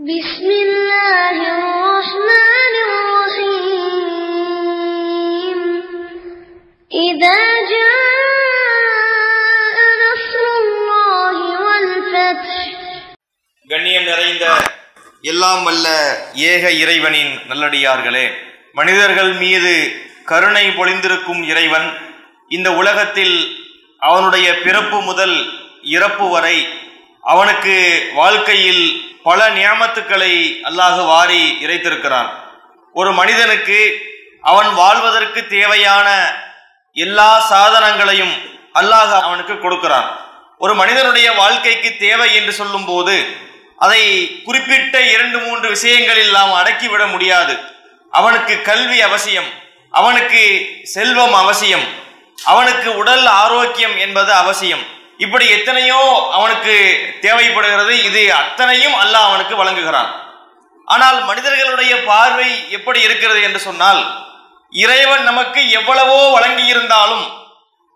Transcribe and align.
بسم 0.00 0.48
الله 0.58 1.36
الرحمن 1.50 2.74
الرحيم 2.86 4.28
إذا 6.90 7.38
جاء 7.72 8.96
نصر 10.04 10.44
الله 10.56 11.36
والفتح 11.64 12.56
கண்ணியம் 13.70 14.08
நிறைந்த 14.10 14.44
எல்லாம் 15.24 15.62
வல்ல 15.64 15.86
ஏக 16.46 16.64
இறைவனின் 16.82 17.32
நல்லடியார்களே 17.48 18.26
மனிதர்கள் 18.74 19.32
மீது 19.42 19.72
கருணை 20.26 20.66
பொழிந்திருக்கும் 20.70 21.42
இறைவன் 21.44 21.88
இந்த 22.50 22.68
உலகத்தில் 22.74 23.36
அவனுடைய 24.02 24.46
பிறப்பு 24.64 25.00
முதல் 25.02 25.36
இறப்பு 25.96 26.28
வரை 26.28 26.56
அவனுக்கு 27.21 28.09
வாழ்க்கையில் 28.13 28.83
பல 29.23 29.49
நியாமத்துக்களை 29.49 30.33
அல்லாஹ் 30.63 31.05
வாரி 31.05 31.57
இறைத்திருக்கிறான். 31.61 32.29
ஒரு 32.93 33.11
மனிதனுக்கு 33.11 33.79
அவன் 34.41 34.73
வாழ்வதற்கு 34.73 35.47
தேவையான 35.47 36.07
எல்லா 36.93 37.29
சாதனங்களையும் 37.51 38.33
அல்லாஹ் 38.73 39.13
அவனுக்கு 39.21 39.59
கொடுக்கிறான். 39.59 40.19
ஒரு 40.57 40.73
மனிதனுடைய 40.75 41.31
வாழ்க்கைக்கு 41.31 41.97
தேவை 41.99 42.35
என்று 42.35 42.53
சொல்லும்போது 42.53 43.25
அதை 43.77 44.01
குறிப்பிட்ட 44.43 45.01
இரண்டு 45.01 45.37
மூன்று 45.39 45.69
விஷயங்களில் 45.69 46.31
நாம் 46.31 46.53
அடக்கிவிட 46.53 47.11
முடியாது. 47.11 47.57
அவனுக்கு 48.11 48.61
கல்வி 48.61 49.01
அவசியம் 49.01 49.49
அவனுக்கு 49.91 50.41
செல்வம் 50.83 51.33
அவசியம் 51.33 51.85
அவனுக்கு 52.45 52.95
உடல் 52.95 53.25
ஆரோக்கியம் 53.25 53.97
என்பது 53.97 54.33
அவசியம். 54.33 54.99
இப்படி 55.23 55.45
எத்தனையோ 55.57 55.99
அவனுக்கு 56.37 56.75
தேவைப்படுகிறது 57.25 57.93
இது 58.07 58.21
அத்தனையும் 58.41 58.95
அல்லாஹ் 59.03 59.27
அவனுக்கு 59.29 59.55
வழங்குகிறான். 59.61 60.09
ஆனால் 60.87 61.19
மனிதர்களுடைய 61.29 61.93
பார்வை 62.09 62.49
எப்படி 62.77 62.99
இருக்கிறது 63.07 63.41
என்று 63.47 63.59
சொன்னால் 63.67 64.01
இறைவன் 64.73 65.23
நமக்கு 65.29 65.61
எவ்வளவோ 65.79 66.17
வழங்கி 66.35 66.65
இருந்தாலும் 66.73 67.25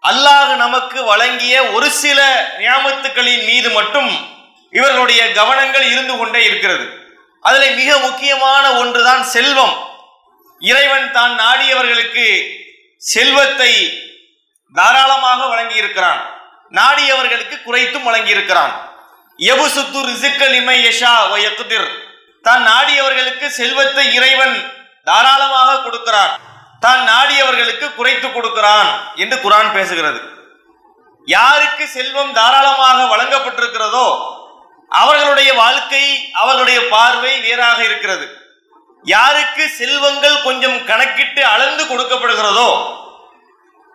அல்லாஹ் 0.04 0.52
நமக்கு 0.64 1.00
வழங்கிய 1.12 1.56
ஒரு 1.76 1.88
சில 2.04 2.20
நியாமத்துக்களின் 2.62 3.46
மீது 3.50 3.70
மட்டும் 3.78 4.12
இவர்களுடைய 4.74 5.22
கவனங்கள் 5.40 5.88
இருந்து 5.94 6.14
கொண்டே 6.18 6.42
இருக்கிறது. 6.50 6.86
அதில் 7.46 7.76
மிக 7.80 7.92
முக்கியமான 8.06 8.64
ஒன்றுதான் 8.82 9.24
செல்வம். 9.36 9.76
இறைவன் 10.62 11.10
தான் 11.18 11.34
நாடியவர்களுக்கு 11.42 12.28
செல்வத்தை 13.02 13.72
தாராளமாக 14.76 15.42
வழங்கி 15.52 15.78
இருக்கிறான் 15.82 16.22
நாடியவர்களுக்கு 16.78 17.58
குறைத்தும் 17.68 18.08
வழங்கியிருக்கிறான். 18.08 18.74
எபுசுத்து 19.40 20.00
ரிசுக்கல் 20.10 20.56
யஷா 20.88 21.14
தான் 22.46 22.64
நாடியவர்களுக்கு 22.72 23.48
செல்வத்தை 23.60 24.06
இறைவன் 24.18 24.56
தாராளமாக 25.10 25.80
கொடுக்கிறான். 25.86 26.34
தான் 26.86 27.02
நாடியவர்களுக்கு 27.12 27.88
குறைத்து 28.00 28.28
கொடுக்கிறான் 28.32 28.90
என்று 29.24 29.38
குரான் 29.46 29.70
பேசுகிறது. 29.78 30.20
யாருக்கு 31.28 31.86
செல்வம் 31.98 32.34
தாராளமாக 32.40 33.00
வழங்கப்பட்டிருக்கிறதோ 33.14 34.08
அவர்களுடைய 34.92 35.50
வாழ்க்கை 35.62 36.04
அவர்களுடைய 36.42 36.80
பார்வை 36.94 37.32
வேறாக 37.46 37.80
இருக்கிறது. 37.90 38.26
யாருக்கு 39.06 39.64
செல்வங்கள் 39.80 40.38
கொஞ்சம் 40.48 40.78
கணக்கிட்டு 40.90 41.42
அளந்து 41.54 41.84
கொடுக்கப்படுகிறதோ 41.92 42.70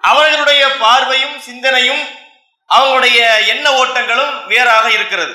அவர்களுடைய 0.03 0.63
பார்வையும் 0.83 1.39
சிந்தனையும் 1.47 2.03
அவங்களுடைய 2.75 3.21
எண்ண 3.53 3.67
ஓட்டங்களும் 3.83 4.35
வேறாக 4.47 4.87
இருக்கிறது. 4.97 5.33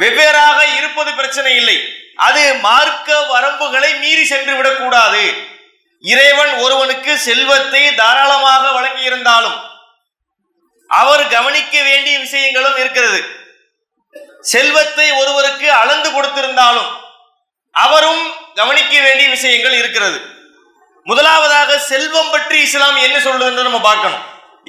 வெவ்வேறாக 0.00 0.58
இருப்பது 0.78 1.10
பிரச்சனை 1.14 1.52
இல்லை. 1.60 1.76
அது 2.26 2.42
மார்க்க 2.66 3.18
வரம்புகளை 3.32 3.90
மீறி 4.02 4.24
சென்று 4.32 4.54
விடக்கூடாது. 4.56 5.22
இறைவன் 6.04 6.52
ஒருவனுக்கு 6.64 7.12
செல்வத்தை 7.18 7.82
தாராளமாக 7.94 8.64
வழங்கி 8.76 9.02
இருந்தாலும் 9.02 9.56
அவர் 10.90 11.24
கவனிக்க 11.28 11.82
வேண்டிய 11.82 12.16
விஷயங்களும் 12.18 12.76
இருக்கிறது. 12.82 13.20
செல்வத்தை 14.52 15.06
ஒருவருக்கு 15.20 15.68
அளந்து 15.72 16.08
கொடுத்திருந்தாலும் 16.10 16.90
அவரும் 17.74 18.22
கவனிக்க 18.54 18.94
வேண்டிய 19.06 19.28
விஷயங்கள் 19.28 19.76
இருக்கிறது. 19.80 20.18
முதலாவதாக 21.06 21.78
செல்வம் 21.90 22.30
பற்றி 22.30 22.58
இஸ்லாம் 22.66 22.98
என்ன 23.06 23.16
சொல்லுதுன்னு 23.18 23.66
நம்ம 23.68 23.80
பார்க்கணும். 23.80 24.24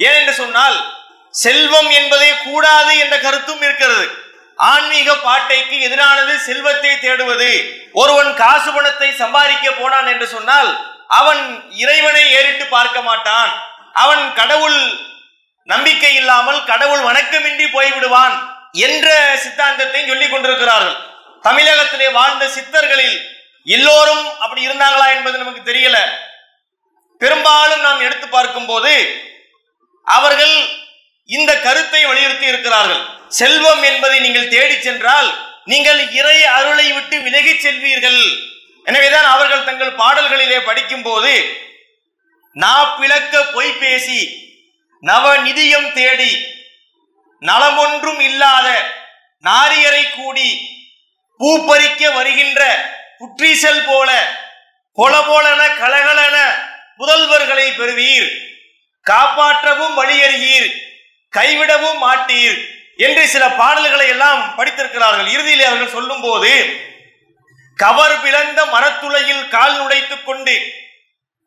ஏன் 0.06 0.18
என்று 0.20 0.34
சொன்னால் 0.42 0.76
செல்வம் 1.42 1.90
என்பதே 1.98 2.30
கூடாது 2.44 2.92
என்ற 3.02 3.14
கருத்தும் 3.24 3.62
இருக்கிறது. 3.66 4.06
ஆன்மீக 4.58 5.08
பாட்டைக்கு 5.26 5.76
எதிரானது 5.86 6.32
செல்வத்தை 6.46 6.92
தேடுவது. 7.04 7.50
ஒருவன் 8.02 8.30
காசு 8.42 8.70
பணத்தை 8.76 9.10
சம்பாதிக்க 9.22 9.66
போனான் 9.80 10.08
என்று 10.12 10.26
சொன்னால் 10.34 10.70
அவன் 11.18 11.42
இறைவனை 11.82 12.24
ஏறிட்டு 12.38 12.64
பார்க்க 12.76 12.98
மாட்டான். 13.08 13.52
அவன் 14.04 14.24
கடவுள் 14.40 14.80
நம்பிக்கை 15.72 16.12
இல்லாமல் 16.20 16.58
கடவுள் 16.70 17.02
வணக்கமின்றி 17.08 17.66
போய்விடுவான் 17.76 18.34
என்ற 18.86 19.08
சித்தாந்தத்தை 19.44 20.00
சொல்லிக் 20.08 20.32
கொண்டிருக்கிறார்கள். 20.32 20.96
தமிழகத்திலே 21.46 22.08
வாழ்ந்த 22.18 22.44
சித்தர்களில் 22.56 23.16
எல்லோரும் 23.76 24.24
அப்படி 24.42 24.60
இருந்தாங்களா 24.66 25.06
என்பது 25.16 25.36
நமக்கு 25.42 25.62
தெரியல. 25.70 25.98
பெரும்பாலும் 27.20 27.84
நாம் 27.86 28.04
எடுத்து 28.06 28.26
பார்க்கும் 28.28 28.68
போது 28.72 28.92
அவர்கள் 30.06 30.54
இந்த 31.36 31.50
கருத்தை 31.64 32.00
வலியுறுத்தி 32.08 32.46
இருக்கிறார்கள். 32.52 33.02
செல்வம் 33.38 33.82
என்பதை 33.90 34.18
நீங்கள் 34.26 34.52
தேடி 34.54 34.76
சென்றால் 34.86 35.28
நீங்கள் 35.72 36.00
இறை 36.18 36.36
அருளை 36.56 36.86
விட்டு 36.92 37.16
விலகிச் 37.26 37.64
செல்வீர்கள். 37.64 38.20
எனவேதான் 38.86 39.28
அவர்கள் 39.32 39.66
தங்கள் 39.68 39.98
பாடல்களிலே 40.02 40.58
படிக்கும் 40.68 41.04
போது 41.08 41.32
நாப்பிளக்க 42.56 43.42
பொய் 43.56 43.74
பேசி 43.82 44.20
நவநிதியம் 45.02 45.90
தேடி 45.98 46.32
நலமொன்றும் 47.42 48.20
இல்லாத 48.28 48.68
நாரியரை 49.44 50.04
கூடி 50.16 50.48
பூ 51.40 51.50
பறிக்க 51.66 52.02
வருகின்ற 52.16 52.62
புற்றீசல் 53.18 53.84
போல 53.90 54.10
பொல 54.98 55.14
போலன 55.28 55.60
கலகலன 55.82 56.36
முதல்வர்களை 57.00 57.66
பெறுவீர். 57.78 58.30
காப்பாற்றவும் 59.06 59.96
வழியறியீர் 59.98 60.70
கைவிடவும் 61.36 62.00
மாட்டீர் 62.04 62.58
என்று 63.06 63.22
சில 63.34 63.44
பாடல்களை 63.60 64.06
எல்லாம் 64.14 64.42
படித்திருக்கிறார்கள். 64.58 65.28
இறுதியில் 65.34 65.68
அவர்கள் 65.68 65.96
சொல்லும் 65.96 66.22
போது 66.26 66.52
கவர் 67.78 68.20
பிளந்த 68.22 68.60
மரத்துளையில் 68.74 69.42
கால் 69.48 69.76
நுடைத்துக் 69.80 70.24
கொண்டு 70.28 70.54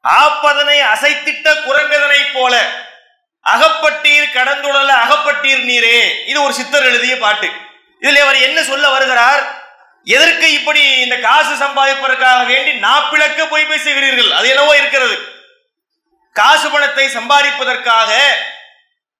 ஆப்பதனை 0.04 0.78
அசைத்திட்ட 0.94 1.48
குரங்கதனை 1.66 2.22
போல 2.36 2.54
அகப்பட்டீர் 3.46 4.34
கடந்துழல 4.38 4.92
அகப்பட்டீர் 5.04 5.64
நீரே. 5.70 5.98
இது 6.30 6.38
ஒரு 6.44 6.54
சித்தர் 6.60 6.88
எழுதிய 6.90 7.16
பாட்டு. 7.18 7.50
இதில் 8.02 8.22
அவர் 8.26 8.40
என்ன 8.48 8.60
சொல்ல 8.70 8.86
வருகிறார்? 8.90 9.42
எதற்கு 10.08 10.48
இப்படி 10.54 10.84
இந்த 11.06 11.16
காசு 11.28 11.54
சம்பாதிப்பதற்காக 11.64 12.40
வேண்டி 12.52 12.72
நாப்பிளக்க 12.86 13.42
போய் 13.50 13.70
பேசுகிறீர்கள்? 13.72 14.32
அது 14.38 14.48
என்னவோ 14.54 14.74
இருக்கிறது. 14.78 15.18
காசு 16.36 16.68
பணத்தை 16.70 17.06
சம்பாதிப்பதற்காக 17.18 18.12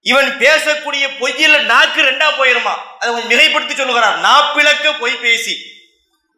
இவன் 0.02 0.38
பேசக்கூடிய 0.38 1.04
பொய்யில 1.20 1.62
நாக்கு 1.62 2.02
ரெண்டா 2.02 2.28
போயிருமா? 2.38 2.74
அதை 2.98 3.14
கொஞ்சம் 3.14 3.30
மிகைப்படுத்தி 3.30 3.74
சொல்லுகிறார். 3.74 4.18
நாப்பிளக்க 4.18 4.98
பொய் 4.98 5.16
பேசி 5.16 5.56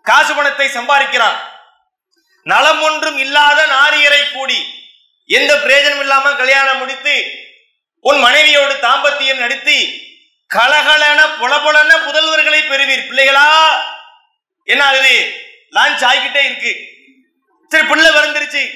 காசு 0.02 0.34
பணத்தை 0.34 0.68
சம்பாதிக்கிறான். 0.68 1.36
நலம் 2.42 2.82
ஒன்றும் 2.82 3.18
இல்லாத 3.18 3.66
நாரியரை 3.66 4.32
கூடி 4.32 4.74
எந்த 5.26 5.54
பிரயோஜனம் 5.54 6.00
இல்லாம 6.00 6.32
கல்யாணம் 6.32 6.78
முடித்து 6.78 7.38
உன் 8.00 8.18
மனைவியோடு 8.18 8.74
தாம்பத்தியம் 8.74 9.36
நடத்தி 9.36 10.02
கலகலன 10.54 11.20
பொலபொலன 11.40 11.92
புதல்வர்களை 12.06 12.68
பெறுவீர். 12.68 13.06
பிள்ளைகளா 13.08 13.68
என்ன 14.64 14.84
ஆகுது? 14.84 15.42
லான்ச் 15.72 16.04
ஆகிக்கிட்டே 16.04 16.44
இருக்கு. 16.44 16.72
சரி 17.68 17.86
பிள்ளை 17.86 18.10
பிறந்துருச்சு 18.10 18.70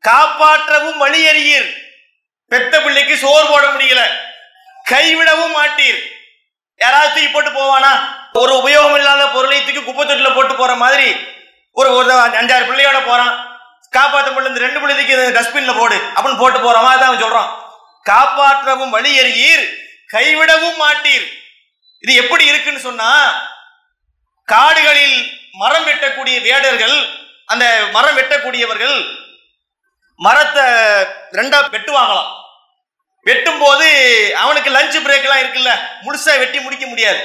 காப்பாற்றவும் 0.00 0.96
வழி 0.96 1.28
அறியீர். 1.28 1.85
பெத்த 2.52 2.74
பிள்ளைக்கு 2.84 3.14
சோறு 3.22 3.46
போட 3.52 3.64
முடியல. 3.72 4.02
கைவிடவும் 4.90 5.56
மாட்டீர். 5.58 5.98
யாராவது 6.80 7.12
தூக்கி 7.14 7.30
போட்டு 7.30 7.50
போவானா? 7.50 7.92
ஒரு 8.40 8.52
உபயோகம் 8.60 8.96
இல்லாத 8.98 9.22
பொருளை 9.34 9.58
தூக்கி 9.64 9.82
குப்பை 9.82 10.02
தொட்டில 10.06 10.30
போட்டு 10.34 10.54
போற 10.54 10.72
மாதிரி 10.82 11.08
ஒரு 11.80 11.88
ஒரு 11.98 12.12
அஞ்சாறு 12.40 12.64
பிள்ளையோட 12.68 12.98
போறான். 13.06 13.32
காப்பாற்ற 13.96 14.28
முடியல 14.30 14.52
இந்த 14.52 14.62
ரெண்டு 14.66 14.80
பிள்ளைக்கு 14.82 15.16
டஸ்ட்பின்ல 15.38 15.72
போடு 15.78 15.96
அப்படின்னு 16.14 16.42
போட்டு 16.42 16.60
போற 16.60 16.76
மாதிரி 16.86 17.02
தான் 17.02 17.22
சொல்றான். 17.24 17.50
காப்பாற்றவும் 18.10 18.94
வழி 18.96 19.10
எறியீர் 19.22 19.64
கைவிடவும் 20.14 20.80
மாட்டீர். 20.84 21.26
இது 22.04 22.14
எப்படி 22.22 22.44
இருக்குன்னு 22.50 22.86
சொன்னா 22.88 23.10
காடுகளில் 24.48 25.16
மரம் 25.62 25.86
வெட்டக்கூடிய 25.86 26.36
வேடர்கள் 26.48 26.96
அந்த 27.52 27.64
மரம் 27.94 28.16
வெட்டக்கூடியவர்கள் 28.18 28.96
மரத்தை 30.24 30.64
ரெண்டா 31.38 31.58
வெட்டுவாங்களாம் 31.74 32.32
வெட்டும் 33.28 33.60
போது 33.62 33.86
அவனுக்கு 34.42 34.70
லஞ்ச் 34.76 34.96
பிரேக் 35.04 35.26
எல்லாம் 35.26 35.42
இருக்குல்ல 35.42 35.72
முழுசா 36.04 36.32
வெட்டி 36.42 36.58
முடிக்க 36.60 36.84
முடியாது. 36.86 37.22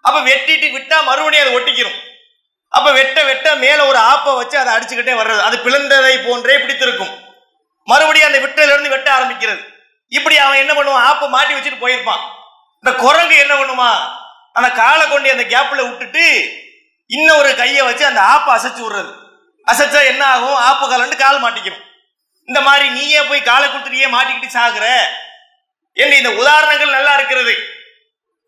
அப்ப 0.00 0.18
வெட்டிட்டு 0.30 0.66
விட்டா 0.76 0.96
மறுபடியும் 1.08 1.44
அதை 1.44 1.54
ஒட்டிக்கிறோம் 1.58 1.96
அப்ப 2.76 2.88
வெட்ட 2.98 3.18
வெட்ட 3.24 3.54
மேல 3.64 3.78
ஒரு 3.90 3.98
ஆப்பை 4.10 4.32
வச்சு 4.36 4.56
அதை 4.58 4.70
அடிச்சுக்கிட்டே 4.74 5.14
வர்றது. 5.20 5.40
அது 5.48 5.56
பிளந்ததை 5.64 6.14
போன்றே 6.26 6.56
பிடித்திருக்கும். 6.58 7.12
மறுபடியும் 7.90 8.28
அந்த 8.28 8.40
விட்டில 8.44 8.72
இருந்து 8.74 8.94
வெட்ட 8.94 9.08
ஆரம்பிக்கிறது. 9.16 9.62
இப்படி 10.08 10.36
அவன் 10.44 10.62
என்ன 10.62 10.72
பண்ணுவான்? 10.74 11.06
ஆப்பை 11.10 11.26
மாட்டி 11.34 11.54
வச்சுட்டு 11.54 11.82
போயிருப்பான். 11.84 12.22
இந்த 12.84 12.92
குரங்கு 13.04 13.36
என்ன 13.44 13.54
பண்ணுமா? 13.54 13.90
அந்த 14.52 14.68
காலை 14.80 15.04
கொண்டு 15.08 15.34
அந்த 15.34 15.44
கேப்ல 15.54 15.80
விட்டுட்டு 15.88 16.24
இன்னொரு 17.06 17.50
கையை 17.56 17.82
வச்சு 17.88 18.04
அந்த 18.06 18.20
ஆப்பை 18.34 18.52
அசைச்சு 18.56 18.82
விடுறது. 18.84 19.12
அசைச்சா 19.66 20.00
என்ன 20.12 20.22
ஆகும்? 20.34 20.56
ஆப்பு 20.68 20.84
காலண்டு 20.90 21.16
கால் 21.24 21.42
மாட்டிக்கணும் 21.44 21.84
இந்த 22.48 22.60
மாதிரி 22.60 22.86
நீயே 22.96 23.20
போய் 23.28 23.48
காலை 23.50 23.66
கொடுத்துட்டியே 23.68 24.08
மாட்டிக்கிட்டு 24.14 24.56
சாகுற? 24.58 24.86
என்று 26.02 26.16
இந்த 26.16 26.30
உதாரணங்கள் 26.40 26.96
நல்லா 26.96 27.12
இருக்கிறது. 27.14 27.54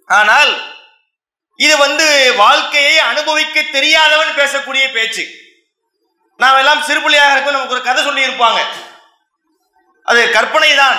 ஆனால் 0.09 0.53
இது 1.59 1.75
வந்து 1.77 2.07
வாழ்க்கையை 2.37 2.99
அனுபவிக்க 3.11 3.63
தெரியாதவன் 3.77 4.33
பேசக்கூடிய 4.41 4.85
பேச்சு. 4.97 5.25
நாம் 6.43 6.59
எல்லாம் 6.63 6.85
சிறுபிள்ளையாக 6.89 7.33
இருக்கும் 7.33 7.57
நமக்கு 7.57 7.77
ஒரு 7.77 7.87
கதை 7.87 8.03
சொல்லி 8.05 8.27
இருப்பாங்க 8.27 8.61
அது 10.11 10.21
கற்பனை 10.37 10.75
தான் 10.75 10.99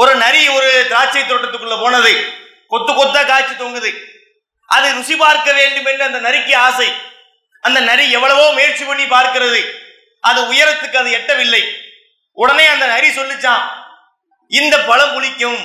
ஒரு 0.00 0.12
நரி 0.24 0.42
ஒரு 0.56 0.68
திராட்சை 0.90 1.22
தோட்டத்துக்குள்ள 1.22 1.76
போனது. 1.80 2.12
கொத்து 2.72 2.92
கொத்தா 2.92 3.22
காய்ச்சி 3.26 3.54
தொங்குது. 3.54 3.90
அது 4.74 4.86
ருசி 4.96 5.14
பார்க்க 5.16 5.52
வேண்டும் 5.52 5.88
என்று 5.90 6.04
அந்த 6.04 6.18
நரிக்கு 6.26 6.54
ஆசை. 6.66 6.88
அந்த 7.64 7.78
நரி 7.80 8.04
எவ்வளவோ 8.10 8.44
முயற்சி 8.58 8.84
பண்ணி 8.84 9.04
பார்க்கிறது. 9.16 9.60
அது 10.28 10.40
உயரத்துக்கு 10.52 11.00
அது 11.02 11.10
எட்டவில்லை. 11.18 11.62
உடனே 12.42 12.66
அந்த 12.74 12.86
நரி 12.86 13.08
சொல்லிச்சான் 13.18 13.64
இந்த 14.50 14.74
பழம் 14.88 15.12
புளிக்கும். 15.14 15.60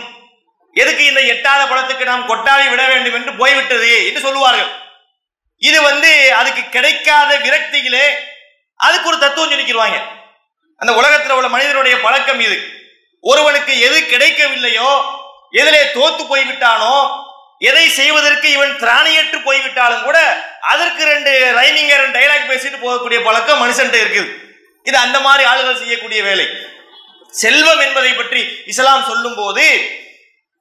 எதுக்கு 0.75 1.03
இந்த 1.09 1.21
எட்டாத 1.33 1.61
பழத்துக்கு 1.71 2.09
நாம் 2.11 2.29
கொட்டாவை 2.29 2.65
விட 2.71 2.83
வேண்டும் 2.91 3.17
என்று 3.19 3.33
போய்விட்டது? 3.41 3.91
என்று 4.07 4.21
சொல்லுவார்கள். 4.27 4.71
இது 5.61 5.79
வந்து 5.89 6.09
அதுக்கு 6.39 6.63
கிடைக்காத 6.69 7.31
விரக்தியிலே 7.45 8.05
அதுக்கு 8.85 9.09
ஒரு 9.11 9.19
தத்துவம் 9.19 9.51
சொல்லிக்கிறாங்க 9.51 9.99
அந்த 10.81 10.91
உலகத்தில் 10.99 11.35
உள்ள 11.35 11.49
மனிதனுடைய 11.53 11.95
பழக்கம் 12.05 12.41
இது. 12.47 12.57
ஒருவனுக்கு 13.23 13.73
எது 13.87 13.99
கிடைக்கவில்லையோ 14.13 14.89
எதிலே 15.59 15.83
தோத்து 15.97 16.23
போய்விட்டானோ 16.31 16.95
எதை 17.69 17.85
செய்வதற்கு 17.99 18.47
இவன் 18.55 18.73
திராணியற்று 18.81 19.37
போய்விட்டாலும் 19.45 20.03
கூட 20.07 20.17
அதற்கு 20.71 21.03
ரெண்டு 21.11 21.31
ரைமிங்க 21.59 21.93
ரெண்டு 22.01 22.17
டைலாக் 22.17 22.49
பேசிட்டு 22.51 22.77
போகக்கூடிய 22.83 23.19
பழக்கம் 23.27 23.61
மனுஷன்ட்டு 23.63 24.01
இருக்குது. 24.03 24.29
இது 24.85 24.97
அந்த 24.97 25.19
மாதிரி 25.19 25.49
ஆளுகள் 25.49 25.77
செய்யக்கூடிய 25.77 26.23
வேலை. 26.23 26.47
செல்வம் 27.29 27.79
என்பதை 27.79 28.13
பற்றி 28.13 28.61
இஸ்லாம் 28.65 29.03
சொல்லும் 29.03 29.35
போது 29.35 29.65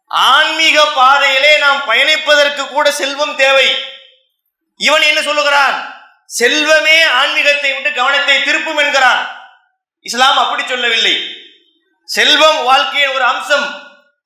ஆன்மீக 0.06 0.86
பாதையிலே 0.86 1.58
நாம் 1.58 1.82
பயணிப்பதற்கு 1.88 2.68
கூட 2.68 2.90
செல்வம் 2.90 3.36
தேவை. 3.36 3.84
இவன் 4.76 5.02
என்ன 5.02 5.22
சொல்லுகிறான்? 5.22 5.76
செல்வமே 6.38 7.06
ஆன்மீகத்தை 7.10 7.72
விட்டு 7.72 7.92
கவனத்தை 7.92 8.36
திருப்பும் 8.36 8.76
என்கிறான். 8.76 9.42
இஸ்லாம் 10.00 10.38
அப்படி 10.38 10.64
சொல்லவில்லை. 10.68 11.36
செல்வம் 12.04 12.64
வாழ்க்கையின் 12.64 13.14
ஒரு 13.14 13.24
அம்சம். 13.24 13.82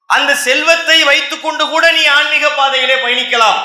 அந்த 0.07 0.35
செல்வத்தை 0.35 1.03
வைத்துக் 1.03 1.43
கொண்டு 1.43 1.69
கூட 1.69 1.91
நீ 1.91 2.05
ஆன்மீக 2.05 2.51
பாதையிலே 2.51 2.95
பயணிக்கலாம். 2.95 3.61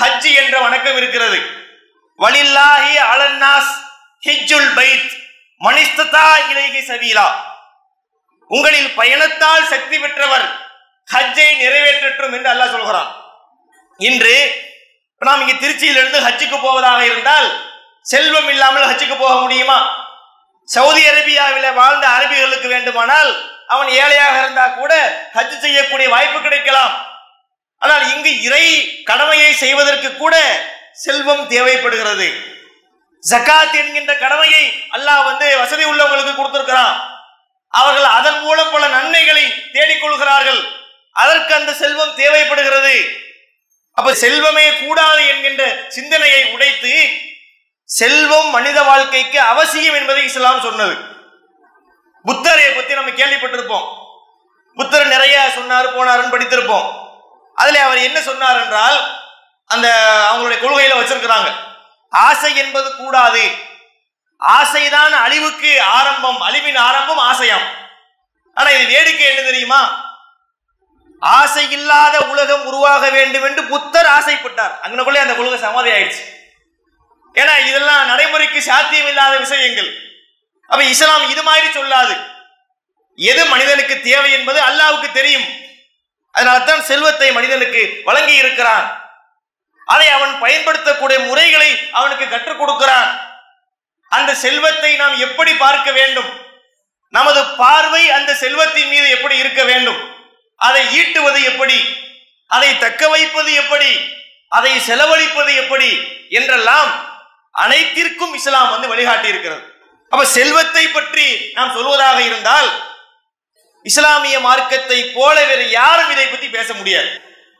ஹஜ் 0.00 0.34
என்ற 0.34 0.60
வணக்கம் 0.60 0.96
இருக்கிறது. 0.96 1.38
வலில்லாஹி 2.18 2.96
அலன்னாஸ் 2.96 3.72
ஹிஜ்ஜுல் 4.26 4.72
பைத். 4.74 5.19
மனிஸ்ததா 5.64 6.26
இலைகி 6.50 6.82
சவீலா. 6.90 7.28
உங்களில் 8.50 8.90
பயணத்தால் 8.98 9.66
சக்தி 9.72 9.96
பெற்றவர் 10.04 10.46
ஹஜ்ஜை 11.08 11.48
நிறைவேற்றட்டும் 11.62 12.34
என்று 12.36 12.48
அல்லாஹ் 12.52 12.74
சொல்கிறான். 12.74 13.10
இன்று 14.00 14.36
நாம் 15.26 15.40
இங்கே 15.42 15.56
திருச்சியிலிருந்து 15.62 16.18
ஹஜ்ஜுக்கு 16.26 16.58
போவதாக 16.66 17.00
இருந்தால் 17.10 17.48
செல்வம் 18.12 18.50
இல்லாமல் 18.52 18.88
ஹஜ்ஜுக்கு 18.90 19.16
போக 19.24 19.34
முடியுமா? 19.44 19.78
சவுதி 20.68 21.02
அரேபியாவில் 21.10 21.76
வாழ்ந்த 21.80 22.04
அரபிகளுக்கு 22.16 22.68
வேண்டுமானால் 22.74 23.30
அவன் 23.74 23.90
ஏழையாக 24.02 24.36
இருந்தா 24.42 24.64
கூட 24.80 24.92
ஹஜ் 25.36 25.56
செய்யக்கூடிய 25.64 26.08
வாய்ப்பு 26.14 26.38
கிடைக்கலாம். 26.46 26.94
ஆனால் 27.82 28.04
இங்கு 28.14 28.32
இறை 28.46 28.64
கடமையை 29.10 29.50
செய்வதற்கு 29.64 30.08
கூட 30.22 30.36
செல்வம் 31.04 31.44
தேவைப்படுகிறது. 31.52 32.28
ஜகாத் 33.28 33.72
என்கின்ற 33.72 34.16
கடமையை 34.16 34.82
அல்லாஹ் 34.90 35.24
வந்து 35.24 35.58
வசதி 35.58 35.84
உள்ளவங்களுக்கு 35.84 36.34
கொடுத்திருக்கிறான். 36.34 37.18
அவர்கள் 37.68 38.04
அதன் 38.04 38.40
மூலம் 38.40 38.70
பல 38.70 38.88
நன்மைகளை 38.88 39.44
தேடிக்கொள்கிறார்கள் 39.72 40.60
அதற்கு 41.12 41.54
அந்த 41.54 41.72
செல்வம் 41.72 42.14
தேவைப்படுகிறது. 42.14 43.18
அப்ப 43.92 44.12
செல்வமே 44.12 44.86
கூடாது 44.86 45.26
என்கின்ற 45.26 45.84
சிந்தனையை 45.88 46.52
உடைத்து 46.52 47.10
செல்வம் 47.84 48.50
மனித 48.50 48.82
வாழ்க்கைக்கு 48.82 49.40
அவசியம் 49.40 49.94
என்பதை 49.94 50.24
இஸ்லாம் 50.24 50.60
சொன்னது. 50.60 50.96
புத்தரை 52.24 52.70
பத்தி 52.70 52.94
நம்ம 52.94 53.10
கேள்விப்பட்டிருப்போம். 53.10 53.86
புத்தர் 54.74 55.06
நிறைய 55.06 55.48
சொன்னாரு 55.54 55.88
போனாருன்னு 55.96 56.34
படித்திருப்போம். 56.34 56.88
அதுல 57.54 57.84
அவர் 57.84 57.98
என்ன 57.98 58.20
சொன்னார் 58.20 58.62
என்றால் 58.64 58.98
அந்த 59.66 59.88
அவங்களுடைய 60.32 60.60
கொள்கையில 60.62 60.98
வச்சிருக்கிறாங்க. 61.00 61.68
ஆசை 62.10 62.56
என்பது 62.56 62.96
கூடாது. 62.96 63.54
ஆசைதான் 64.46 65.10
அழிவுக்கு 65.10 65.82
ஆரம்பம் 65.82 66.42
அழிவின் 66.42 66.76
ஆரம்பம் 66.76 67.18
ஆசையாம். 67.18 67.66
ஆனா 68.54 68.70
இது 68.70 68.86
வேடிக்கை 68.86 69.26
என்ன 69.26 69.40
தெரியுமா? 69.40 70.08
ஆசை 71.20 71.70
இல்லாத 71.70 72.20
உலகம் 72.20 72.66
உருவாக 72.66 73.10
வேண்டும் 73.10 73.42
என்று 73.42 73.64
புத்தர் 73.64 74.06
ஆசைப்பட்டார். 74.06 74.72
அங்கனக்குள்ளே 74.82 75.16
அந்த 75.16 75.34
உலகம் 75.34 75.58
சமாதி 75.58 75.90
ஆயிடுச்சு. 75.90 76.38
ஏன்னா 77.34 77.66
இதெல்லாம் 77.66 78.06
நடைமுறைக்கு 78.06 78.62
சாத்தியம் 78.62 79.06
இல்லாத 79.06 79.36
விஷயங்கள். 79.36 79.96
அப்ப 80.66 80.84
இஸ்லாம் 80.84 81.28
இது 81.28 81.42
மாதிரி 81.42 81.66
சொல்லாது. 81.66 82.16
எது 83.16 83.44
மனிதனுக்கு 83.44 84.00
தேவை 84.00 84.32
என்பது 84.32 84.60
அல்லாவுக்கு 84.60 85.12
தெரியும். 85.12 85.44
அதனால்தான் 86.32 86.82
செல்வத்தை 86.82 87.32
மனிதனுக்கு 87.32 88.00
வழங்கி 88.04 88.34
இருக்கிறான் 88.34 88.99
அதை 89.94 90.08
அவன் 90.16 90.34
பயன்படுத்தக்கூடிய 90.42 91.18
முறைகளை 91.28 91.70
அவனுக்கு 91.98 92.26
கற்றுக் 92.28 92.60
கொடுக்கிறான். 92.60 93.10
அந்த 94.16 94.30
செல்வத்தை 94.44 94.90
நாம் 95.02 95.16
எப்படி 95.26 95.52
பார்க்க 95.64 95.88
வேண்டும்? 95.98 96.30
நமது 97.16 97.40
பார்வை 97.62 98.02
அந்த 98.16 98.30
செல்வத்தின் 98.42 98.90
மீது 98.92 99.06
எப்படி 99.16 99.36
இருக்க 99.42 99.62
வேண்டும்? 99.70 100.00
அதை 100.60 100.82
ஈட்டுவது 100.98 101.40
எப்படி? 101.50 101.78
அதை 102.56 102.70
தக்க 102.84 103.02
வைப்பது 103.14 103.50
எப்படி? 103.62 103.90
அதை 104.58 104.72
செலவழிப்பது 104.88 105.52
எப்படி? 105.62 105.90
என்றெல்லாம் 106.38 106.90
அனைத்திற்கும் 107.64 108.34
இஸ்லாம் 108.38 108.70
வந்து 108.74 108.88
வழிகாட்டி 108.92 109.28
இருக்கிறது 109.32 109.62
அப்ப 110.12 110.22
செல்வத்தை 110.36 110.84
பற்றி 110.88 111.26
நாம் 111.56 111.74
சொல்வதாக 111.76 112.18
இருந்தால் 112.28 112.68
இஸ்லாமிய 113.90 114.36
மார்க்கத்தை 114.46 114.98
போல 115.16 115.36
வேறு 115.50 115.66
யாரும் 115.70 116.10
இதை 116.14 116.26
பற்றி 116.26 116.48
பேச 116.56 116.68
முடியாது. 116.78 117.10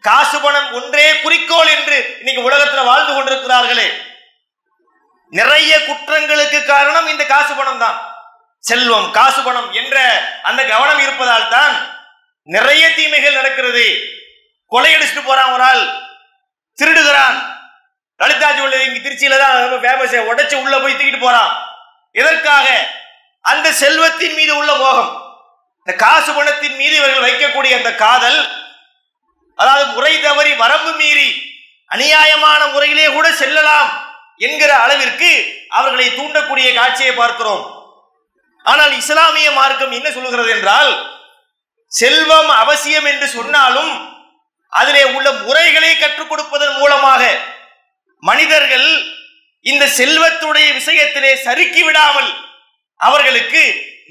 காசு 0.00 0.40
பணம் 0.40 0.72
ஒன்றே 0.72 1.20
குறிக்கோள் 1.20 1.66
என்று 1.66 2.16
இன்னைக்கு 2.18 2.50
உலகத்துல 2.50 2.84
வாழ்ந்து 2.84 3.12
கொண்டிருக்கிறார்களே. 3.12 3.88
நிறைய 5.30 5.78
குற்றங்களுக்கு 5.78 6.64
காரணம் 6.64 7.06
இந்த 7.06 7.26
காசு 7.26 7.54
பணம் 7.54 7.78
தான். 7.78 7.98
செல்வம் 8.58 9.10
காசு 9.10 9.42
பணம் 9.42 9.72
என்ற 9.72 9.96
அந்த 10.42 10.64
கவனம் 10.64 10.98
இருப்பதால் 10.98 11.48
தான் 11.48 11.74
நிறைய 12.42 12.94
தீமைகள் 12.94 13.32
நடக்கிறது. 13.32 13.84
கொலையடிச்சுட்டு 14.70 15.24
போறான் 15.24 15.52
ஒரு 15.52 15.62
ஆள். 15.62 15.84
திருடுகிறான். 16.82 17.38
லலிதா 18.16 18.50
ஜுவல்லரி 18.50 18.94
இங்க 18.94 19.08
திருச்சியில 19.08 19.38
தான் 19.38 19.70
ரொம்ப 19.70 19.76
ஃபேமஸ் 19.76 20.30
உடைச்சு 20.30 20.54
உள்ள 20.54 20.78
போய் 20.78 20.94
தூக்கிட்டு 20.94 21.20
போறான். 21.20 21.66
எதற்காக? 22.12 22.86
அந்த 23.40 23.72
செல்வத்தின் 23.72 24.34
மீது 24.34 24.56
உள்ள 24.56 24.74
மோகம். 24.74 25.28
இந்த 25.76 25.98
காசு 25.98 26.32
பணத்தின் 26.32 26.76
மீது 26.76 26.96
இவர்கள் 26.96 27.30
வைக்கக்கூடிய 27.30 27.76
அந்த 27.76 27.94
காதல் 27.94 28.68
அதாவது 29.60 29.84
முறை 29.96 30.12
தவறி 30.20 30.52
வரம்பு 30.62 30.92
மீறி 31.00 31.28
அநியாயமான 31.90 32.60
முறையிலே 32.72 33.06
கூட 33.16 33.26
செல்லலாம் 33.40 33.90
என்கிற 34.46 34.70
அளவிற்கு 34.84 35.30
அவர்களை 35.78 36.06
தூண்டக்கூடிய 36.08 36.68
காட்சியை 36.74 37.12
பார்க்கிறோம். 37.14 37.64
ஆனால் 38.64 38.92
இஸ்லாமிய 39.00 39.48
மார்க்கம் 39.58 39.96
என்ன 39.98 40.08
சொல்லுகிறது 40.10 40.50
என்றால் 40.56 40.90
செல்வம் 41.92 42.50
அவசியம் 42.62 43.08
என்று 43.12 43.26
சொன்னாலும் 43.36 43.92
அதிலே 44.72 45.04
உள்ள 45.16 45.28
முறைகளை 45.44 45.92
கற்றுக் 45.98 46.30
கொடுப்பதன் 46.30 46.76
மூலமாக 46.80 47.22
மனிதர்கள் 48.22 48.88
இந்த 49.66 49.84
செல்வத்துடைய 49.98 50.68
விஷயத்திலே 50.78 51.32
சறுக்கி 51.46 51.82
விடாமல் 51.82 52.30
அவர்களுக்கு 53.00 53.62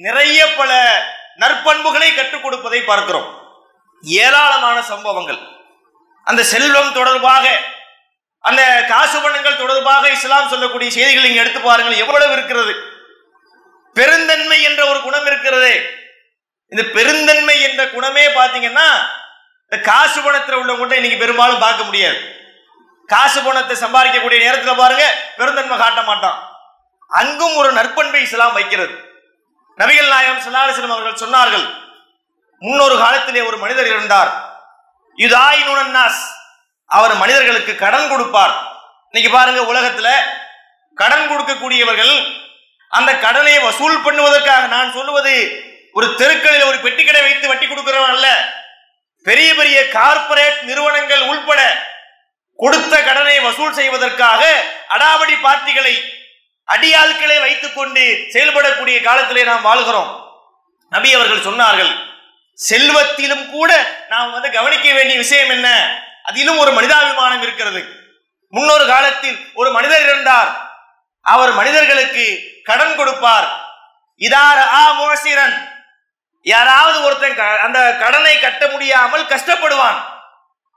நிறைய 0.05 0.39
பல 0.59 0.71
நற்பண்புகளை 1.39 2.09
கற்றுக் 2.15 2.43
கொடுப்பதை 2.43 2.81
பார்க்கிறோம். 2.81 3.29
ஏராளமான 4.01 4.81
சம்பவங்கள். 4.81 5.39
அந்த 6.23 6.43
செல்வம் 6.43 6.93
தொடர்பாக 6.93 7.59
அந்த 8.39 8.85
காசு 8.87 9.21
பணங்கள் 9.21 9.57
தொடர்பாக 9.57 10.09
இஸ்லாம் 10.09 10.49
சொல்லக்கூடிய 10.49 10.91
செய்திகள் 10.91 11.23
நீங்க 11.23 11.39
எடுத்து 11.39 11.59
பாருங்கள். 11.59 11.97
எவ்வளவு 11.97 12.33
இருக்கிறது? 12.33 12.75
பெருந்தன்மை 13.93 14.63
என்ற 14.63 14.87
ஒரு 14.87 15.01
குணம் 15.01 15.25
இருக்கிறதே. 15.25 15.81
இந்த 16.67 16.83
பெருந்தன்மை 16.83 17.61
என்ற 17.61 17.87
குணமே 17.87 18.27
பாத்தீங்கன்னா 18.27 18.87
இந்த 19.63 19.83
காசு 19.83 20.21
பணத்தில் 20.21 20.55
உள்ளவங்க 20.55 20.93
இன்னைக்கு 20.93 21.17
பெரும்பாலும் 21.17 21.59
பார்க்க 21.59 21.83
முடியாது. 21.83 22.17
காசு 23.05 23.43
பணத்தை 23.43 23.75
சம்பாதிக்கக்கூடிய 23.77 24.37
நேரத்தில் 24.37 24.75
பாருங்க 24.75 25.33
பெருந்தன்மை 25.37 25.77
காட்ட 25.77 26.01
மாட்டான். 26.01 26.57
அங்கும் 27.07 27.55
ஒரு 27.55 27.71
நற்பண்பை 27.71 28.21
இஸ்லாம் 28.21 28.53
வைக்கிறது. 28.53 29.07
நபிகள் 29.77 30.07
நாயகம் 30.07 30.53
சல்லாஹம் 30.53 30.91
அவர்கள் 30.91 31.29
சொன்னார்கள் 31.29 31.87
முன்னொரு 32.61 32.95
காலத்திலே 33.03 33.41
ஒரு 33.49 33.57
மனிதர் 33.63 33.89
இருந்தார். 33.93 34.31
யுதாயினுன் 35.17 35.93
நாஸ் 35.97 36.21
அவர் 36.89 37.13
மனிதர்களுக்கு 37.21 37.73
கடன் 37.83 38.11
கொடுப்பார். 38.11 38.53
இன்னைக்கு 39.09 39.31
பாருங்க 39.37 39.61
உலகத்துல 39.71 40.09
கடன் 41.01 41.27
கொடுக்கக்கூடியவர்கள் 41.31 42.15
அந்த 42.97 43.11
கடனை 43.25 43.55
வசூல் 43.65 44.03
பண்ணுவதற்காக 44.05 44.63
நான் 44.75 44.95
சொல்லுவது 44.97 45.35
ஒரு 45.97 46.07
தெருக்களில் 46.21 46.69
ஒரு 46.69 46.77
பெட்டி 46.85 47.03
கடை 47.03 47.21
வைத்து 47.21 47.45
வட்டி 47.51 47.65
கொடுக்கிறவன் 47.67 48.13
அல்ல. 48.15 48.27
பெரிய 49.25 49.49
பெரிய 49.59 49.77
கார்ப்பரேட் 49.97 50.59
நிறுவனங்கள் 50.69 51.23
உள்பட 51.31 51.61
கொடுத்த 52.59 52.93
கடனை 53.07 53.35
வசூல் 53.47 53.77
செய்வதற்காக 53.79 54.41
அடாவடி 54.95 55.35
பார்ட்டிகளை 55.45 55.93
அடியாட்களை 56.67 57.37
வைத்துக் 57.45 57.77
கொண்டு 57.77 58.03
செயல்படக்கூடிய 58.33 58.97
காலத்திலே 59.07 59.43
நாம் 59.51 59.67
வாழ்கிறோம். 59.69 60.11
நபி 60.91 61.09
அவர்கள் 61.17 61.47
சொன்னார்கள் 61.47 61.91
செல்வத்திலும் 62.69 63.49
கூட 63.49 63.95
நாம் 64.09 64.31
வந்து 64.31 64.51
கவனிக்க 64.51 64.93
வேண்டிய 64.93 65.19
விஷயம் 65.19 65.49
என்ன? 65.49 65.99
அதிலும் 66.23 66.57
ஒரு 66.57 66.71
மனிதாபிமானம் 66.71 67.41
இருக்கிறது. 67.41 67.85
முன்னொரு 68.49 68.87
காலத்தில் 68.87 69.51
ஒரு 69.53 69.71
மனிதர் 69.71 70.01
இருந்தார் 70.01 70.71
அவர் 71.21 71.51
மனிதர்களுக்கு 71.51 72.41
கடன் 72.63 72.95
கொடுப்பார். 72.95 73.65
இதார் 74.17 74.67
ஆ 74.73 75.01
மோசிரன் 75.01 75.67
யாராவது 76.41 77.03
ஒருத்தன் 77.03 77.35
க- 77.35 77.59
அந்த 77.59 77.95
கடனை 77.99 78.39
கட்ட 78.39 78.67
முடியாமல் 78.67 79.25
கஷ்டப்படுவான். 79.25 79.97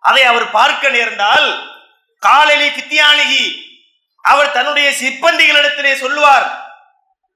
அதை 0.00 0.22
அவர் 0.22 0.50
பார்க்க 0.50 0.88
நேர்ந்தால் 0.88 1.70
காலலி 2.18 2.68
பித்தியானிகி 2.68 3.54
அவர் 4.22 4.52
தன்னுடைய 4.52 4.90
சிப்பந்திகளிடத்திலே 4.90 5.94
சொல்லுவார் 5.94 6.74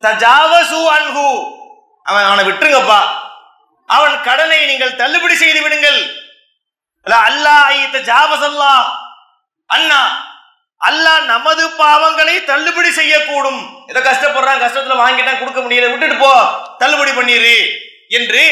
தஜாவசு 0.06 0.88
அன்ஹு. 0.88 1.54
அவன் 2.02 2.24
அவனை 2.24 2.44
விட்டுருங்கப்பா. 2.44 3.24
அவன் 3.94 4.14
கடனை 4.28 4.60
நீங்கள் 4.70 4.98
தள்ளுபடி 5.00 5.34
செய்து 5.42 5.60
விடுங்கள். 5.64 6.00
அல்லாஹ் 7.06 8.86
அண்ணா 9.74 10.00
அல்லாஹ் 10.80 11.20
நமது 11.32 11.62
பாவங்களை 11.82 12.34
தள்ளுபடி 12.50 12.90
செய்யக்கூடும். 12.98 13.60
ஏதோ 13.90 14.00
கஷ்டப்படுறான் 14.08 14.62
கஷ்டத்துல 14.64 14.96
வாங்கிட்டான் 15.02 15.40
கொடுக்க 15.40 15.60
முடியல 15.64 15.90
விட்டுட்டு 15.92 16.16
போ 16.24 16.32
தள்ளுபடி 16.82 17.12
பண்ணிரு 17.18 17.56
என்று 18.18 18.42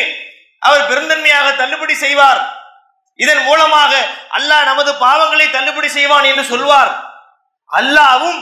அவர் 0.66 0.88
பெருந்தன்மையாக 0.90 1.48
தள்ளுபடி 1.62 1.94
செய்வார். 2.04 2.40
இதன் 3.18 3.42
மூலமாக 3.48 3.92
அல்லாஹ் 4.38 4.68
நமது 4.70 4.90
பாவங்களை 5.04 5.46
தள்ளுபடி 5.56 5.88
செய்வான் 5.98 6.28
என்று 6.30 6.44
சொல்வார். 6.52 6.92
அல்லாவும் 7.70 8.40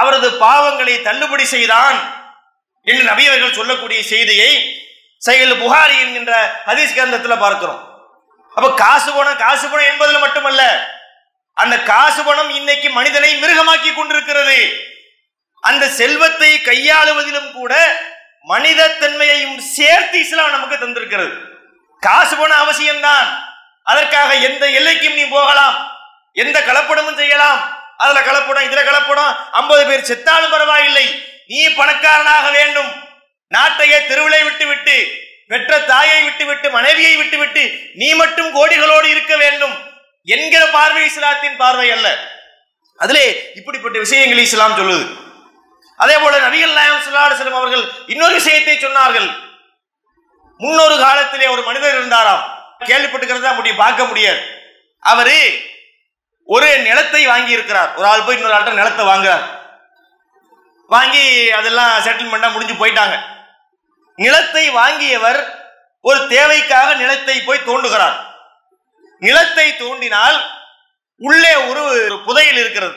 அவரது 0.00 0.28
பாவங்களை 0.44 0.94
தள்ளுபடி 1.08 1.44
செய்தான் 1.54 1.98
என்று 2.86 3.02
நபியவர்கள் 3.10 3.58
சொல்லக்கூடிய 3.58 4.00
செய்தியை 4.12 4.52
செயல் 5.22 5.58
புகாரி 5.58 5.98
என்கின்ற 5.98 6.62
ஹதீஸ் 6.66 6.94
கிரந்தத்தில் 6.94 7.38
பார்க்கிறோம். 7.38 7.82
அப்ப 8.54 8.74
காசு 8.74 9.12
பணம் 9.12 9.36
காசு 9.36 9.68
பணம் 9.68 9.84
என்பதில் 9.84 10.18
மட்டுமல்ல 10.18 10.62
அந்த 11.54 11.82
காசு 11.82 12.24
பணம் 12.24 12.50
இன்னைக்கு 12.50 12.90
மனிதனை 12.90 13.42
மிருகமாக்கி 13.42 13.94
கொண்டிருக்கிறது. 13.94 14.72
அந்த 15.60 15.88
செல்வத்தை 15.88 16.58
கையாளுவதிலும் 16.58 17.52
கூட 17.52 18.00
மனித 18.42 18.88
தன்மையையும் 18.88 19.60
சேர்த்து 19.60 20.18
இஸ்லாம் 20.18 20.50
நமக்கு 20.50 20.76
தந்திருக்கிறது. 20.76 21.38
காசு 22.00 22.36
பணம் 22.36 22.68
அவசியம்தான். 22.68 23.28
அதற்காக 23.84 24.34
எந்த 24.34 24.66
எல்லைக்கும் 24.66 25.14
நீ 25.14 25.24
போகலாம். 25.24 26.00
எந்த 26.32 26.60
கலப்படமும் 26.60 27.16
செய்யலாம். 27.16 27.78
அதுல 27.96 28.20
கலப்படம் 28.20 28.66
இதுல 28.66 28.82
கலப்படம் 28.84 29.36
ஐம்பது 29.52 29.86
பேர் 29.86 30.08
செத்தாலும் 30.08 30.50
பரவாயில்லை. 30.50 31.24
நீ 31.46 31.68
பணக்காரனாக 31.68 32.50
வேண்டும். 32.50 33.10
நாட்டையே 33.54 33.98
திருவிழை 34.08 34.42
விட்டு 34.48 34.66
விட்டு 34.72 34.96
பெற்ற 35.50 35.78
தாயை 35.92 36.18
விட்டுவிட்டு 36.26 36.66
மனைவியை 36.76 37.14
விட்டுவிட்டு 37.20 37.62
நீ 38.00 38.08
மட்டும் 38.20 38.50
கோடிகளோடு 38.58 39.08
இருக்க 39.14 39.34
வேண்டும் 39.44 39.74
என்கிற 40.34 40.62
பார்வை 40.76 41.02
இஸ்லாத்தின் 41.08 41.58
பார்வை 41.62 41.88
அல்ல. 41.96 42.08
அதிலே 43.02 43.26
இப்படிப்பட்ட 43.58 43.96
விஷயங்களை 44.04 44.42
இஸ்லாம் 44.48 44.78
சொல்லுது. 44.80 45.04
அதே 46.02 46.16
போல 46.22 46.34
நபிகள் 46.44 46.78
நாயம் 46.78 47.02
சுல்லாசலம் 47.06 47.58
அவர்கள் 47.60 47.84
இன்னொரு 48.12 48.34
விஷயத்தை 48.40 48.76
சொன்னார்கள். 48.76 49.28
முன்னொரு 50.60 50.96
காலத்திலே 51.04 51.46
ஒரு 51.54 51.62
மனிதர் 51.68 51.96
இருந்தாராம். 51.98 52.42
கேள்விப்பட்டுக்கிறது 52.88 53.46
தான் 53.46 53.58
முடியும் 53.58 53.82
பார்க்க 53.82 54.10
முடியாது. 54.10 54.40
அவரு 55.12 55.36
ஒரு 56.54 56.68
நிலத்தை 56.86 57.22
வாங்கி 57.32 57.56
இருக்கிறார் 57.56 57.90
ஒரு 57.98 58.06
ஆள் 58.12 58.24
போய் 58.26 58.36
இன்னொரு 58.36 58.56
ஆள்கிட்ட 58.56 58.80
நிலத்தை 58.80 59.04
வாங்குறார். 59.10 59.44
வாங்கி 60.94 61.24
அதெல்லாம் 61.58 61.92
செட்டில்மெண்ட்டாக 62.06 62.54
முடிஞ்சு 62.54 62.74
போயிட்டாங்க. 62.80 63.16
நிலத்தை 64.18 64.64
வாங்கியவர் 64.70 65.40
ஒரு 66.00 66.20
தேவைக்காக 66.28 66.88
நிலத்தை 66.94 67.36
போய் 67.42 67.66
தோண்டுகிறார். 67.68 68.18
நிலத்தை 69.22 69.66
தோண்டினால் 69.82 70.38
உள்ளே 71.16 71.54
ஒரு 71.70 71.82
புதையல் 72.26 72.60
இருக்கிறது. 72.62 72.96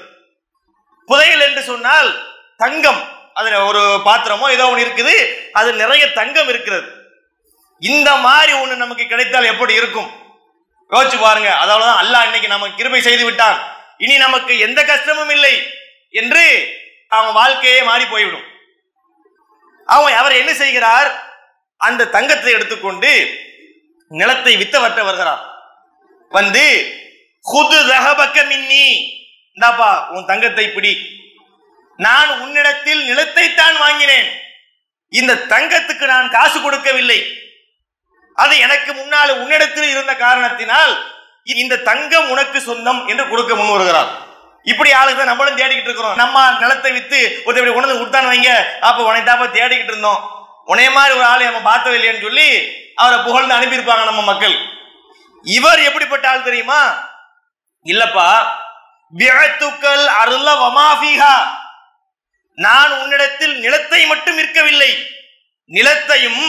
புதையல் 1.10 1.43
என்று 1.48 1.62
சொன்னால் 1.63 2.10
தங்கம். 2.57 3.01
அதுல 3.34 3.57
ஒரு 3.65 3.81
பாத்திரமோ 4.05 4.45
ஏதோ 4.55 4.67
ஒன்று 4.69 4.86
இருக்குது. 4.86 5.15
அது 5.51 5.74
நிறைய 5.74 6.03
தங்கம் 6.19 6.50
இருக்கிறது. 6.53 6.88
இந்த 7.81 8.10
மாதிரி 8.25 8.53
ஒன்று 8.62 8.75
நமக்கு 8.75 9.05
கிடைத்தால் 9.07 9.51
எப்படி 9.53 9.74
இருக்கும்? 9.74 10.10
யோசிச்சு 10.91 11.17
பாருங்க. 11.19 11.50
அதாவதுதான் 11.62 12.01
அல்லாஹ் 12.03 12.25
இன்னைக்கு 12.27 12.48
நமக்கு 12.48 12.79
கிருபை 12.79 13.01
செய்து 13.01 13.24
விட்டான். 13.25 13.57
இனி 13.98 14.17
நமக்கு 14.17 14.53
எந்த 14.60 14.79
கஷ்டமும் 14.84 15.29
இல்லை 15.29 15.53
என்று 16.22 16.43
அவன் 17.07 17.34
வாழ்க்கையே 17.34 17.81
மாறி 17.81 18.05
போய்விடும். 18.05 18.45
அவன் 19.86 20.13
அவர் 20.13 20.39
என்ன 20.42 20.54
செய்கிறார்? 20.54 21.10
அந்த 21.77 22.08
தங்கத்தை 22.08 22.54
எடுத்துக்கொண்டு 22.54 23.12
நிலத்தை 24.08 24.54
வித்தவற்ற 24.58 25.04
வருகிறார். 25.04 25.44
வந்து 26.30 26.63
குது 27.46 27.77
ரகபக்க 27.92 28.48
மின்னி. 28.48 28.86
இந்தாப்பா 29.56 30.08
உன் 30.10 30.25
தங்கத்தை 30.25 30.72
பிடி. 30.72 30.94
நான் 31.98 32.39
உன்னிடத்தில் 32.39 33.04
நிலத்தை 33.06 33.54
தான் 33.54 33.77
வாங்கினேன். 33.77 34.30
இந்த 35.10 35.34
தங்கத்துக்கு 35.34 36.06
நான் 36.06 36.30
காசு 36.30 36.62
கொடுக்கவில்லை. 36.62 37.20
அது 38.34 38.58
எனக்கு 38.58 38.94
முன்னால் 38.94 39.38
உன்னிடத்தில் 39.42 39.89
இருந்த 39.89 40.15
காரணத்தினால் 40.15 40.94
இந்த 41.44 41.75
தங்கம் 41.77 42.30
உனக்கு 42.30 42.62
சொந்தம் 42.62 43.08
என்று 43.08 43.30
கொடுக்க 43.30 43.56
முன் 43.56 43.74
வருகிறார் 43.75 44.12
இப்படி 44.72 44.91
ஆளுங்க 45.00 45.19
தான் 45.19 45.31
நம்மளும் 45.31 45.60
தேடிக்கிட்டு 45.60 45.89
இருக்கிறோம். 45.89 46.15
நம்ம 46.22 46.45
நிலத்தை 46.62 46.91
வித்து 46.95 47.19
ஒருத்தர் 47.45 47.62
இப்படி 47.62 47.74
கொண்டு 47.75 47.89
வந்து 47.89 48.01
கொடுத்தான்னு 48.01 48.31
வைங்க. 48.34 48.51
அப்ப 48.88 49.00
உனைத்தாப்ப 49.10 49.48
தேடிக்கிட்டு 49.57 49.93
இருந்தோம். 49.93 50.22
உனைய 50.72 50.91
மாதிரி 50.98 51.13
ஒரு 51.19 51.25
ஆளை 51.31 51.43
நம்ம 51.50 51.63
பார்த்தது 51.72 51.98
இல்லைன்னு 51.98 52.25
சொல்லி 52.27 52.48
அவரை 53.01 53.17
புகழ்ந்து 53.25 53.57
அனுப்பியிருப்பாங்க 53.57 54.05
நம்ம 54.10 54.22
மக்கள். 54.31 54.55
இவர் 55.45 55.81
எப்படிப்பட்ட 55.88 56.25
ஆள் 56.29 56.48
தெரியுமா? 56.48 56.79
இல்லப்பா. 57.86 58.29
பிஅத்துக்கல் 59.13 60.05
அருள 60.22 60.48
வமாஃபிகா 60.62 61.34
நான் 62.65 62.91
உன்னிடத்தில் 63.01 63.55
நிலத்தை 63.65 64.00
மட்டும் 64.12 64.38
இருக்கவில்லை 64.41 64.91
நிலத்தையும் 65.72 66.41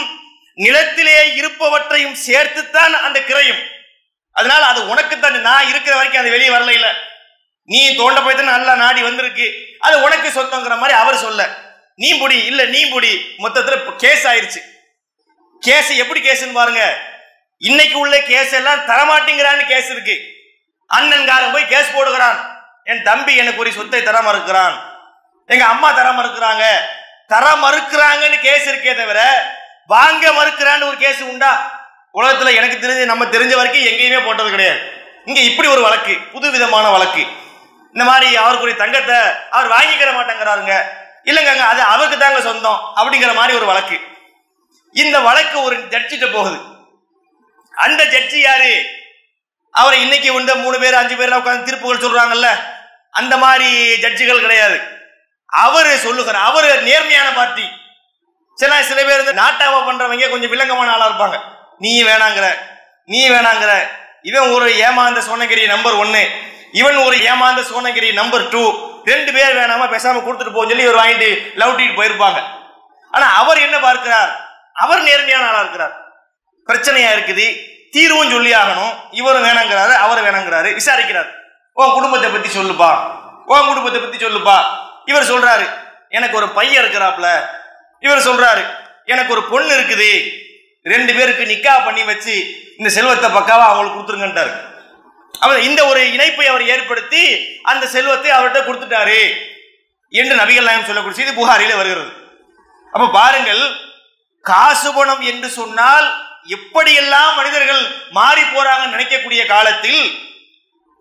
நிலத்திலே 0.65 1.19
இருப்பவற்றையும் 1.41 2.17
சேர்த்துத்தான் 2.27 2.95
அந்த 3.07 3.19
கிரையும். 3.29 3.63
அதனால் 4.37 4.65
அது 4.71 4.81
உனக்கு 4.93 5.15
தான் 5.19 5.39
நான் 5.49 5.69
இருக்கிற 5.73 5.95
வரைக்கும் 5.97 6.23
அது 6.23 6.35
வெளியே 6.35 6.51
வரல 6.55 6.75
இல்லை. 6.79 6.93
நீ 7.73 7.95
தோண்ட 7.97 8.21
போய் 8.21 8.35
தான் 8.35 8.53
நல்லா 8.55 8.75
நாடி 8.75 9.03
வந்திருக்கு. 9.03 9.47
அது 9.79 10.03
உனக்கு 10.03 10.29
சொந்தங்கிற 10.29 10.75
மாதிரி 10.79 10.99
அவர் 10.99 11.17
சொல்ல. 11.17 11.43
நீ 11.95 12.09
புடி 12.21 12.39
இல்ல 12.45 12.65
நீ 12.65 12.81
புடி 12.93 13.13
மொத்தத்துல 13.39 13.97
கேஸ் 13.97 14.27
ஆயிருச்சு. 14.27 14.61
கேஸ் 15.61 15.91
எப்படி 16.03 16.21
கேஸ்ன்னு 16.21 16.53
பாருங்க. 16.53 16.83
இன்னைக்கு 17.59 17.99
உள்ள 17.99 18.17
கேஸ் 18.23 18.53
எல்லாம் 18.53 18.81
தரமாட்டேங்கிறான்னு 18.81 19.65
கேஸ் 19.67 19.91
இருக்கு. 19.91 20.17
அண்ணன்காரன் 20.91 21.53
போய் 21.53 21.71
கேஸ் 21.73 21.95
போடுகிறான். 21.95 22.39
என் 22.85 23.03
தம்பி 23.03 23.37
எனக்கு 23.37 23.61
ஒரு 23.61 23.73
சொத்தை 23.73 24.03
தர 24.03 24.19
மறுக்கிறான். 24.23 24.77
எங்க 25.47 25.65
அம்மா 25.65 25.93
தர 25.93 26.11
மறுக்கிறாங்க. 26.11 26.65
தர 27.27 27.47
மறுக்கிறாங்கன்னு 27.55 28.39
கேஸ் 28.41 28.69
இருக்கே 28.69 28.95
தவிர 28.97 29.21
வாங்க 29.87 30.31
மறுக்கிறான்னு 30.33 30.89
ஒரு 30.89 30.97
கேஸ் 30.97 31.23
உண்டா? 31.23 31.51
உலகத்துல 32.15 32.55
எனக்கு 32.55 32.77
தெரிஞ்சு 32.77 33.05
நம்ம 33.05 33.25
தெரிஞ்ச 33.25 33.55
வரைக்கும் 33.57 33.89
எங்கேயுமே 33.93 34.25
போட்டது 34.25 34.51
கிடையாது. 34.51 34.81
இங்க 35.25 35.41
இப்படி 35.41 35.69
ஒரு 35.69 35.83
வழக்கு 35.83 36.15
புது 36.33 36.51
விதமான 36.51 36.91
வழக்கு. 36.91 37.25
இந்த 37.93 38.05
மாதிரி 38.05 38.37
அவருக்குரிய 38.37 38.77
தங்கத்தை 38.77 39.17
அவர் 39.51 39.71
வாங்கிக்கிற 39.71 40.17
மாட்டேங்கிறாருங்க. 40.17 40.83
இல்லைங்க 41.25 41.59
அது 41.59 41.83
அவருக்கு 41.83 42.19
தாங்க 42.19 42.41
சொந்தம் 42.41 42.81
அப்படிங்கிற 42.97 43.35
மாதிரி 43.35 43.57
ஒரு 43.57 43.67
வழக்கு. 43.67 44.01
இந்த 44.93 45.21
வழக்கு 45.21 45.63
ஒரு 45.63 45.77
ஜட்ஜிட்ட 45.77 46.33
போகுது. 46.33 46.59
அந்த 47.73 48.05
ஜட்ஜி 48.05 48.37
யாரு? 48.37 48.87
அவரை 49.71 50.01
இன்னைக்கு 50.01 50.33
வந்து 50.33 50.57
மூணு 50.57 50.79
பேர் 50.79 50.95
அஞ்சு 50.95 51.15
பேர்ல 51.15 51.41
உட்காந்து 51.41 51.63
தீர்ப்புகள் 51.63 52.11
சொல்றாங்கல்ல. 52.11 52.49
அந்த 53.11 53.37
மாதிரி 53.37 53.95
ஜட்ஜிகள் 53.95 54.41
கிடையாது. 54.41 54.81
அவரு 55.47 55.99
சொல்லுகிறார். 55.99 56.43
அவரு 56.43 56.83
நேர்மையான 56.83 57.33
பார்ட்டி. 57.33 57.71
சில 58.55 58.83
சில 58.83 59.05
பேர் 59.05 59.23
வந்து 59.23 59.43
நாட்டாவா 59.43 59.79
பண்றவங்க 59.83 60.31
கொஞ்சம் 60.31 60.53
வில்லங்கமான 60.53 60.91
ஆளா 60.91 61.09
இருப்பாங்க. 61.09 61.41
நீ 61.79 62.05
வேணாங்கிற 62.05 62.59
நீ 63.05 63.31
வேணாங்கிற. 63.31 63.89
இவன் 64.23 64.51
ஒரு 64.51 64.77
ஏமாந்த 64.77 65.21
சோனகிரி 65.21 65.67
நம்பர் 65.67 65.93
ஒன்னு 65.93 66.31
இவன் 66.73 66.97
ஒரு 66.97 67.23
ஏமாந்த 67.23 67.63
சோனகிரி 67.63 68.13
நம்பர் 68.13 68.49
டூ 68.49 68.63
ரெண்டு 69.05 69.33
பேர் 69.33 69.57
வேணாம 69.57 69.85
பேசாம 69.85 70.21
கொடுத்துட்டு 70.23 70.55
போன்னு 70.57 70.69
சொல்லி 70.69 70.83
இவர் 70.83 71.07
வாங்கிட்டு 71.07 71.57
லவ் 71.57 71.81
போயிருப்பாங்க. 71.81 72.39
ஆனா 73.11 73.37
அவர் 73.37 73.59
என்ன 73.59 73.79
பார்க்கிறார்? 73.79 74.45
அவர் 74.73 75.03
நேர்மையான 75.03 75.49
ஆளா 75.49 75.59
இருக்கிறார். 75.59 75.95
பிரச்சனையா 76.67 77.11
இருக்குது. 77.17 77.57
தீர்வும் 77.91 78.31
சொல்லி 78.31 78.55
ஆகணும். 78.55 78.95
இவரும் 79.11 79.45
வேணாங்கிறாரு 79.45 79.95
அவர் 79.95 80.23
வேணாங்கிறாரு. 80.25 80.75
விசாரிக்கிறார். 80.75 81.31
உன் 81.73 81.93
குடும்பத்தை 81.93 82.31
பத்தி 82.31 82.49
சொல்லுப்பா. 82.59 82.91
உன் 83.47 83.67
குடும்பத்தை 83.67 84.01
பத்தி 84.01 84.27
சொல்லுப்பா. 84.27 84.63
இவர் 85.05 85.31
சொல்றாரு 85.33 85.69
எனக்கு 86.09 86.37
ஒரு 86.37 86.49
பையன் 86.49 86.85
இருக்கிறாப்ல 86.85 87.41
இவர் 88.01 88.19
சொல்றாரு 88.19 88.65
எனக்கு 89.05 89.33
ஒரு 89.33 89.43
பொண்ணு 89.43 89.79
இருக்குது. 89.79 90.45
ரெண்டு 90.83 91.15
பேருக்கு 91.15 91.45
நிக்கா 91.45 91.85
பண்ணி 91.85 92.03
வச்சு 92.05 92.35
இந்த 92.79 92.91
செல்வத்தை 92.91 93.31
பக்காவா 93.31 93.67
அவங்களுக்கு 93.69 93.99
கொடுத்துருங்கன்றாரு 94.01 94.75
அவர் 95.41 95.61
இந்த 95.61 95.81
ஒரு 95.87 96.01
இணைப்பை 96.09 96.47
அவர் 96.47 96.65
ஏற்படுத்தி 96.67 97.23
அந்த 97.63 97.85
செல்வத்தை 97.87 98.31
அவர்கிட்ட 98.31 98.61
கொடுத்துட்டாரு 98.63 99.21
என்று 100.13 100.35
நபிகள் 100.37 100.69
நாயம் 100.69 100.87
சொல்லக்கூடிய 100.87 101.19
செய்தி 101.19 101.33
புகாரில 101.33 101.77
வருகிறது. 101.77 102.11
அப்ப 102.93 103.11
பாருங்கள் 103.11 103.63
காசு 104.45 104.91
பணம் 104.93 105.23
என்று 105.23 105.49
சொன்னால் 105.51 106.07
எப்படியெல்லாம் 106.49 107.33
மனிதர்கள் 107.37 107.83
மாறி 108.11 108.45
போறாங்க 108.45 108.85
நினைக்கக்கூடிய 108.87 109.43
காலத்தில் 109.47 110.03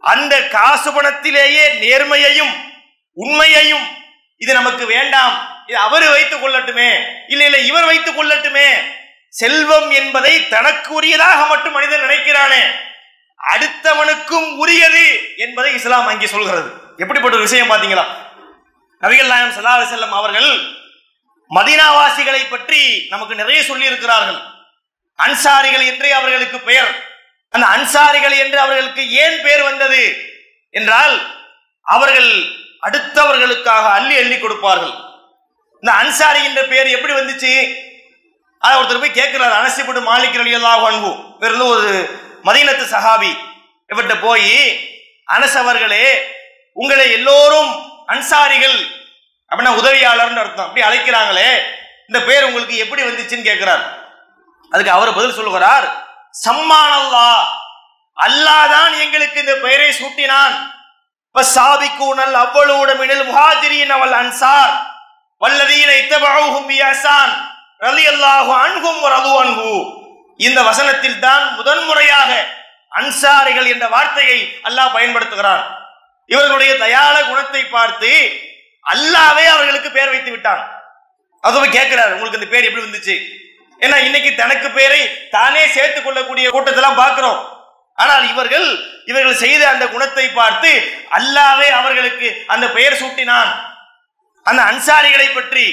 அந்த 0.04 0.34
காசு 0.48 0.90
பணத்திலேயே 0.92 1.66
நேர்மையையும் 1.84 2.54
உண்மையையும் 3.18 3.86
இது 4.42 4.52
நமக்கு 4.54 4.86
வேண்டாம் 4.86 5.36
இது 5.68 5.78
அவர் 5.80 6.06
வைத்துக் 6.10 6.44
கொள்ளட்டுமே 6.44 6.90
இல்ல 7.28 7.44
இல்ல 7.46 7.60
இவர் 7.70 7.86
வைத்துக் 7.86 8.18
கொள்ளட்டுமே 8.18 8.68
செல்வம் 9.34 9.90
என்பதை 9.92 10.34
தனக்குரியதாக 10.50 11.40
மட்டும் 11.50 11.74
மனிதன் 11.74 12.06
நினைக்கிறானே 12.06 12.62
அடுத்தவனுக்கும் 13.54 14.50
உரியது 14.62 15.06
என்பதை 15.38 15.74
இஸ்லாம் 15.74 16.08
அங்கே 16.12 16.28
சொல்கிறது. 16.28 16.70
எப்படிப்பட்ட 16.98 17.38
ஒரு 17.38 17.48
விஷயம் 17.48 17.72
பார்த்தீங்களா? 17.72 18.06
நபிகள் 19.04 19.32
நாயம் 19.34 19.56
சல்லா 19.56 19.74
செல்லம் 19.94 20.18
அவர்கள் 20.20 20.50
மதினாவாசிகளை 21.52 22.42
பற்றி 22.50 22.82
நமக்கு 23.10 23.36
நிறைய 23.36 23.60
சொல்லி 23.64 23.86
இருக்கிறார்கள் 23.86 24.40
அன்சாரிகள் 25.20 25.86
என்றே 25.86 26.12
அவர்களுக்கு 26.12 26.60
பெயர். 26.60 26.92
அந்த 27.54 27.66
அன்சாரிகள் 27.76 28.36
என்று 28.44 28.60
அவர்களுக்கு 28.60 29.04
ஏன் 29.24 29.38
பெயர் 29.42 29.64
வந்தது? 29.64 30.04
என்றால் 30.70 31.16
அவர்கள் 31.82 32.30
அடுத்தவர்களுக்காக 32.88 33.86
அள்ளி 33.98 34.16
அள்ளி 34.22 34.38
கொடுப்பார்கள். 34.40 34.96
இந்த 35.84 35.92
அன்சாரி 36.02 36.42
என்ற 36.44 36.62
பெயர் 36.72 36.88
எப்படி 36.88 37.14
வந்துச்சு? 37.14 37.54
அதை 38.60 38.74
ஒருத்தர் 38.80 39.00
போய் 39.00 39.20
கேட்கிறார். 39.20 39.56
அனசிப்பட்டு 39.62 40.02
மாலிக் 40.12 40.40
அலியல்லாஹு 40.44 40.86
அன்பு 40.90 41.12
இருந்து 41.46 41.66
ஒரு 41.66 41.90
மதீனத்து 42.48 42.86
சஹாபி 42.96 43.32
இவர்கிட்ட 43.90 44.16
போய் 44.28 44.54
அனஸ் 45.36 45.58
அவர்களே 45.64 46.06
உங்களை 46.82 47.06
எல்லோரும் 47.18 47.72
அன்சாரிகள் 48.14 48.78
அப்படின்னா 49.50 49.74
உதவியாளர்னு 49.80 50.42
அர்த்தம். 50.44 50.68
அப்படி 50.68 50.86
அழைக்கிறாங்களே 50.88 51.50
இந்த 52.08 52.20
பேர் 52.28 52.48
உங்களுக்கு 52.48 52.76
எப்படி 52.84 53.02
வந்துச்சுன்னு 53.04 53.48
கேட்கிறார். 53.50 53.84
அதுக்கு 54.72 54.96
அவர் 54.96 55.18
பதில் 55.18 55.38
சொல்லுகிறார் 55.40 55.88
சம்மானல்லா 56.46 57.30
அல்லாஹ் 58.18 58.72
தான் 58.76 58.94
எங்களுக்கு 59.04 59.38
இந்த 59.44 59.56
பெயரை 59.66 59.90
சூட்டினான். 60.00 60.56
சாபிக்கூனல் 61.56 62.36
அவ்வளவு 62.44 62.94
மினல் 63.02 63.26
முஹாஜிரின் 63.30 63.94
அவள் 63.96 64.16
அன்சார். 64.22 64.74
வல்லதீன 65.42 65.90
இத்தபஅூஹும் 66.02 66.70
ரலி 67.86 68.06
அல்லாஹு 68.14 68.52
அன்ஹும் 68.66 69.00
வரது 69.06 69.32
அன்பு 69.44 69.72
இந்த 70.40 70.60
வசனத்தில் 70.70 71.20
தான் 71.20 71.44
முதன்முறையாக 71.58 72.32
அன்சாரிகள் 73.00 73.68
என்ற 73.74 73.86
வார்த்தையை 73.96 74.40
அல்லாஹ் 74.68 74.96
பயன்படுத்துகிறான். 74.96 75.64
இவர்களுடைய 76.34 76.72
தயாள 76.86 77.16
குணத்தை 77.30 77.62
பார்த்து 77.76 78.12
அல்லாவே 78.86 79.46
அவர்களுக்கு 79.56 79.90
பேர் 79.92 80.12
வைத்து 80.14 80.32
விட்டான். 80.32 80.64
அதுவும் 81.48 81.76
கேட்கிறார் 81.78 82.14
உங்களுக்கு 82.14 82.40
இந்த 82.40 82.50
பேர் 82.54 82.68
எப்படி 82.68 82.86
வந்துச்சு? 82.86 83.16
ஏன்னா 83.82 83.98
இன்னைக்கு 84.08 84.32
தனக்கு 84.42 84.68
பேரை 84.78 85.02
தானே 85.36 85.64
சேர்த்துக் 85.76 86.06
கொள்ளக்கூடிய 86.06 86.46
கூட்டத்தெல்லாம் 86.56 87.02
பார்க்கிறோம். 87.04 87.40
ஆனால் 87.98 88.24
இவர்கள் 88.32 88.68
இவர்கள் 89.12 89.42
செய்த 89.44 89.64
அந்த 89.74 89.86
குணத்தை 89.94 90.26
பார்த்து 90.40 90.72
அல்லாவே 91.18 91.68
அவர்களுக்கு 91.80 92.28
அந்த 92.54 92.66
பெயர் 92.78 93.00
சூட்டினான். 93.02 93.52
அந்த 94.50 94.62
அன்சாரிகளை 94.72 95.28
பற்றி 95.34 95.66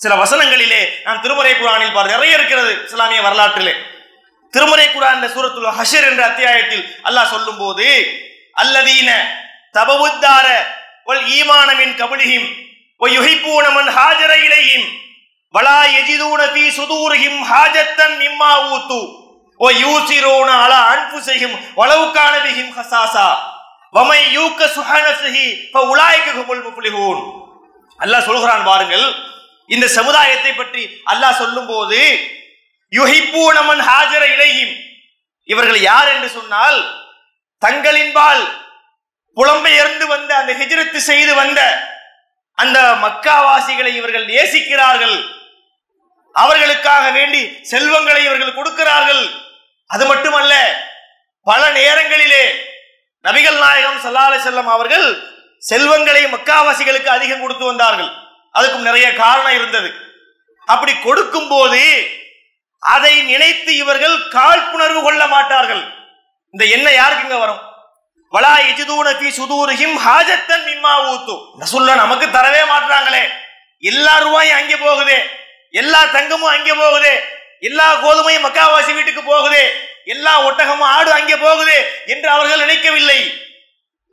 சில 0.00 0.12
வசனங்களிலே 0.16 0.80
நாம் 1.06 1.22
திருமறை 1.22 1.52
குரானில் 1.54 1.94
பார் 1.94 2.12
நிறைய 2.12 2.36
இருக்கிறது 2.36 2.72
இஸ்லாமிய 2.84 3.20
வரலாற்றிலே. 3.22 3.74
திருமறை 4.54 4.86
குரான் 4.88 5.24
சூரத்துல் 5.34 5.76
ஹஷர் 5.78 6.06
என்ற 6.10 6.22
அத்தியாயத்தில் 6.26 6.84
அல்லாஹ் 7.08 7.32
சொல்லும் 7.32 7.58
போது 7.58 7.86
அல்லதீன 8.56 9.08
தபவுத்தார 9.74 10.46
ஒல் 11.06 11.24
ஈமானமின் 11.36 11.94
கபடியும் 12.00 12.48
ஒயுகிப்பூனமன் 13.00 13.90
ஹாஜர 13.96 14.32
இலையும் 14.46 14.86
வலா 15.54 15.78
எஜிதூன 15.98 16.40
பி 16.54 16.64
சுதூரியும் 16.78 17.40
ஹாஜத்தன் 17.50 18.16
மிம்மா 18.22 18.52
ஊத்து 18.70 19.00
ஓ 19.60 19.68
யூசிரோன 19.82 20.50
அலா 20.64 20.80
அன்பு 20.92 21.20
செய்யும் 21.28 21.56
வளவுக்கான 21.78 22.34
பிகிம் 22.44 22.74
ஹசாசா 22.76 23.28
வமை 23.94 24.20
யூக்க 24.36 24.60
சுஹனசிஹி 24.74 25.46
உலாய்க்கு 25.84 26.32
குமுல் 26.38 26.64
முப்ளிஹூன் 26.66 27.22
அல்லாஹ் 28.00 28.28
சொல்கிறான் 28.28 28.64
பாருங்கள் 28.64 29.06
இந்த 29.74 29.86
சமுதாயத்தை 29.98 30.52
பற்றி 30.60 30.82
அல்லாஹ் 31.12 31.40
சொல்லும்போது 31.42 32.00
யுஹிப்பூனமன் 32.92 33.82
ஹாஜர 33.88 34.22
இலையும் 34.34 34.74
இவர்கள் 35.48 35.80
யார் 35.90 36.08
என்று 36.14 36.28
சொன்னால் 36.38 36.78
தங்களின்பால் 37.64 38.42
புலம்பெயர்ந்து 39.36 40.04
வந்த 40.12 40.30
அந்த 40.40 40.52
ஹிஜ்ரத்து 40.60 41.00
செய்து 41.10 41.32
வந்த 41.40 41.60
அந்த 42.62 42.78
மக்காவாசிகளை 43.02 43.90
இவர்கள் 43.98 44.24
நேசிக்கிறார்கள். 44.30 45.16
அவர்களுக்காக 46.34 47.04
வேண்டி 47.18 47.42
செல்வங்களை 47.72 48.22
இவர்கள் 48.28 48.56
கொடுக்கிறார்கள். 48.56 49.22
அது 49.90 50.04
மட்டுமல்ல 50.10 50.54
பல 51.50 51.62
நேரங்களிலே 51.78 52.44
நபிகள் 53.26 53.58
நாயகம் 53.64 54.00
சல்லாலை 54.04 54.38
செல்லம் 54.46 54.70
அவர்கள் 54.76 55.06
செல்வங்களை 55.70 56.22
மக்காவாசிகளுக்கு 56.34 57.10
அதிகம் 57.16 57.42
கொடுத்து 57.42 57.64
வந்தார்கள். 57.70 58.10
அதுக்கும் 58.54 58.88
நிறைய 58.88 59.06
காரணம் 59.22 59.56
இருந்தது. 59.58 59.90
அப்படி 60.68 60.92
கொடுக்கும் 61.06 61.48
போது 61.52 61.80
அதை 62.82 63.14
நினைத்து 63.30 63.70
இவர்கள் 63.82 64.16
காழ்ப்புணர்வு 64.36 65.00
கொள்ள 65.06 65.22
மாட்டார்கள். 65.34 65.82
இந்த 66.54 66.64
எண்ணெய் 66.76 66.98
யாருக்குங்க 66.98 67.38
வரும்? 67.44 67.62
வலா 68.34 68.52
எஜிதூன 68.70 69.08
ஃபீ 69.18 69.28
சுதூரிஹிம் 69.38 69.96
ஹாஜத்தன் 70.04 70.64
மிம்மா 70.68 70.92
ஊத்து. 71.10 71.34
ரசூல்லா 71.62 71.94
நமக்கு 72.02 72.26
தரவே 72.36 72.62
மாட்டாங்களே 72.72 73.22
எல்லா 73.90 74.14
ரூபாயும் 74.24 74.58
அங்கே 74.60 74.76
போகுதே. 74.86 75.18
எல்லா 75.80 76.00
தங்கமும் 76.14 76.54
அங்கே 76.54 76.74
போகுதே. 76.82 77.14
எல்லா 77.68 77.86
கோதுமையும் 78.04 78.44
மக்காவாசி 78.46 78.92
வீட்டுக்கு 78.96 79.22
போகுதே. 79.32 79.64
எல்லா 80.14 80.32
ஒட்டகமும் 80.48 80.90
ஆடு 80.96 81.10
அங்கே 81.18 81.36
போகுதே 81.44 81.78
என்று 82.12 82.28
அவர்கள் 82.34 82.64
நினைக்கவில்லை. 82.64 83.20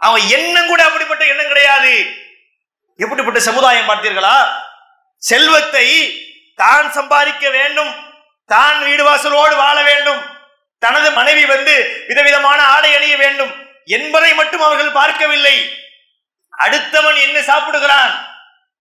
அவன் 0.06 0.24
எண்ணம் 0.38 0.70
கூட 0.72 0.82
அப்படிப்பட்ட 0.88 1.24
எண்ணம் 1.32 1.52
கிடையாது. 1.52 1.94
எப்படிப்பட்ட 3.04 3.40
சமுதாயம் 3.40 3.90
பார்த்தீர்களா? 3.90 4.36
செல்வத்தை 5.18 5.88
தான் 6.56 6.92
சம்பாதிக்க 6.92 7.50
வேண்டும். 7.50 7.92
தான் 8.46 8.84
வீடு 8.84 9.04
வாசலோடு 9.08 9.56
வாழ 9.56 9.78
வேண்டும். 9.84 10.22
தனது 10.80 11.12
மனைவி 11.12 11.46
வந்து 11.46 12.06
விதவிதமான 12.08 12.60
ஆடை 12.64 12.96
அணிய 12.96 13.18
வேண்டும் 13.18 13.54
என்பதை 13.98 14.34
மட்டும் 14.34 14.62
அவர்கள் 14.62 14.98
பார்க்கவில்லை. 15.00 15.56
அடுத்தவன் 16.66 17.18
என்ன 17.26 17.38
சாப்பிடுகிறான்? 17.42 18.14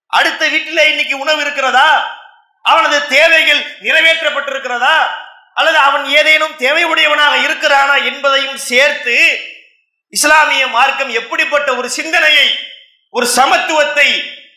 அடுத்த 0.06 0.42
வீட்டில் 0.48 0.88
இன்னைக்கு 0.90 1.18
உணவு 1.18 1.40
இருக்கிறதா? 1.40 1.88
அவனது 2.64 2.98
தேவைகள் 3.06 3.62
நிறைவேற்றப்பட்டிருக்கிறதா? 3.86 4.96
அல்லது 5.54 5.78
அவன் 5.78 6.04
ஏதேனும் 6.18 6.54
தேவையுடையவனாக 6.58 7.34
இருக்கிறானா 7.46 7.96
என்பதையும் 8.04 8.56
சேர்த்து 8.56 9.16
இஸ்லாமிய 10.08 10.66
மார்க்கம் 10.66 11.12
எப்படிப்பட்ட 11.20 11.68
ஒரு 11.76 11.88
சிந்தனையை 11.90 12.46
ஒரு 13.16 13.26
சமத்துவத்தை 13.38 14.08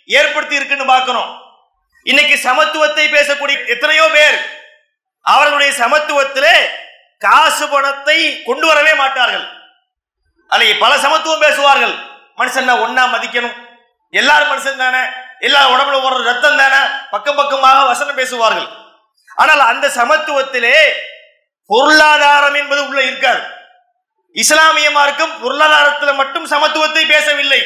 ஏற்படுத்தி 0.05 0.55
இருக்குன்னு 0.55 0.85
பார்க்கிறோம் 0.85 1.31
இன்னைக்கு 2.03 2.35
சமத்துவத்தை 2.49 3.05
பேசக்கூடிய 3.15 3.65
எத்தனையோ 3.65 4.05
பேர் 4.13 4.37
அவர்களுடைய 5.21 5.71
சமத்துவத்திலே 5.83 6.55
காசு 7.17 7.67
பணத்தை 7.67 8.17
கொண்டு 8.43 8.67
வரவே 8.67 8.93
மாட்டார்கள். 8.93 9.45
அல்ல 10.47 10.73
பல 10.79 10.97
சமத்துவம் 10.97 11.39
பேசுவார்கள். 11.39 11.95
மனுஷன் 12.37 12.73
ஒன்னா 12.85 13.03
மதிக்கணும். 13.13 13.55
எல்லாரும் 14.11 14.51
மனுஷன் 14.51 14.83
தானே. 14.83 15.01
எல்லா 15.39 15.61
உடம்புல 15.69 16.03
ஒரு 16.03 16.23
ரத்தம் 16.23 16.57
தானே. 16.57 16.81
பக்கம் 17.11 17.35
பக்கமாக 17.35 17.85
வசனம் 17.85 18.19
பேசுவார்கள். 18.21 18.67
ஆனால் 19.35 19.59
அந்த 19.59 19.87
சமத்துவத்திலே 19.87 20.77
பொருளாதாரம் 21.65 22.53
என்பது 22.53 22.81
உள்ள 22.87 23.01
இருக்காது. 23.03 23.41
இஸ்லாமிய 24.31 24.91
மார்க்கம் 24.91 25.41
பொருளாதாரத்தில் 25.41 26.19
மட்டும் 26.21 26.49
சமத்துவத்தை 26.53 27.03
பேசவில்லை. 27.07 27.61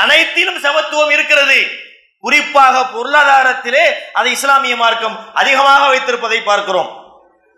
அனைத்திலும் 0.00 0.60
சமத்துவம் 0.60 1.10
இருக்கிறது. 1.10 1.70
குறிப்பாக 2.18 2.84
பொருளாதாரத்திலே 2.94 3.84
அதை 4.12 4.32
இஸ்லாமிய 4.32 4.76
மார்க்கம் 4.76 5.34
அதிகமாக 5.34 5.86
வைத்திருப்பதை 5.92 6.42
பார்க்கிறோம். 6.42 6.90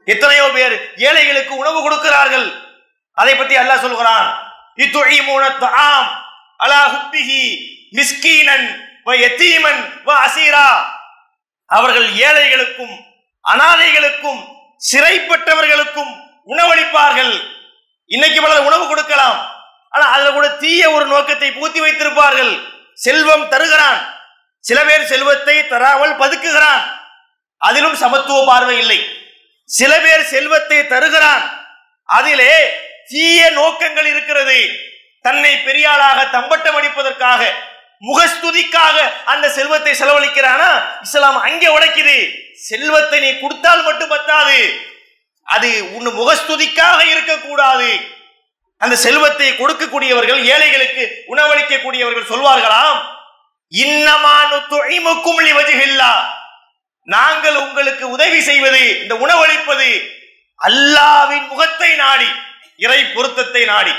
எத்தனையோ 0.05 0.51
பேர் 0.55 0.94
ஏழைகளுக்கு 0.97 1.57
உணவு 1.57 1.83
கொடுக்கிறார்கள். 1.83 2.49
அதை 3.12 3.37
பற்றி 3.37 3.57
அல்லாஹ் 3.57 3.81
சொல்கிறான். 3.81 4.29
அலா 6.57 6.81
வ 10.07 10.11
அசீரா. 10.27 10.68
அவர்கள் 11.66 12.09
ஏழைகளுக்கும் 12.09 12.94
அனாதைகளுக்கும் 13.44 14.40
சிறைப்பட்டவர்களுக்கும் 14.92 16.12
உணவளிப்பார்கள். 16.47 17.35
இன்னைக்கு 18.07 18.40
பலர் 18.42 18.66
உணவு 18.68 18.87
கொடுக்கலாம். 18.88 19.54
ஆனா 19.95 20.07
அதுல 20.15 20.31
கூட 20.33 20.49
தீய 20.63 20.91
ஒரு 20.91 21.07
நோக்கத்தை 21.07 21.49
பூத்தி 21.51 21.81
வைத்திருப்பார்கள். 21.85 22.53
செல்வம் 22.95 23.49
தருகிறான். 23.49 24.01
சில 24.65 24.85
பேர் 24.85 25.11
செல்வத்தை 25.13 25.57
தராமல் 25.67 26.19
பதுக்குகிறான். 26.19 26.83
அதிலும் 27.59 27.95
சமத்துவ 27.95 28.39
பார்வை 28.47 28.79
இல்லை. 28.79 28.99
சில 29.65 29.93
பேர் 30.01 30.25
செல்வத்தை 30.25 30.87
தருகிறான். 30.87 31.45
அதிலே 32.05 32.55
தீய 33.09 33.51
நோக்கங்கள் 33.51 34.07
இருக்கிறது. 34.07 34.59
தன்னை 35.23 35.53
பெரியாளாக 35.67 36.31
தம்பட்டம் 36.31 36.77
அடிப்பதற்காக 36.81 37.43
முகஸ்துதிக்காக 38.03 38.97
அந்த 39.25 39.47
செல்வத்தை 39.51 39.93
செலவழிக்கிறானா? 39.93 40.71
இஸ்லாம் 41.03 41.39
அங்கே 41.41 41.69
உடைக்குது. 41.77 42.19
செல்வத்தை 42.55 43.21
நீ 43.21 43.31
கொடுத்தால் 43.39 43.83
மட்டும் 43.83 44.09
பத்தாது. 44.09 44.59
அது 45.43 45.71
உன் 45.95 46.07
முகஸ்துதிக்காக 46.07 47.01
இருக்கக்கூடாது. 47.07 47.89
அந்த 48.81 48.95
செல்வத்தை 49.05 49.49
கொடுக்கக்கூடியவர்கள் 49.57 50.41
ஏழைகளுக்கு 50.53 51.05
உணவளிக்கக்கூடியவர்கள் 51.33 52.31
சொல்வார்களாம். 52.33 52.99
இன்னமானு 53.73 54.57
வஜிகில்லா 55.59 56.13
நாங்கள் 57.09 57.57
உங்களுக்கு 57.67 58.05
உதவி 58.17 58.41
செய்வது 58.49 58.83
இந்த 59.03 59.15
உணவளிப்பது 59.25 59.89
அல்லாவின் 60.61 61.47
முகத்தை 61.53 61.91
நாடி 62.03 62.29
இறை 62.85 63.01
பொருத்தத்தை 63.15 63.63
நாடி. 63.73 63.95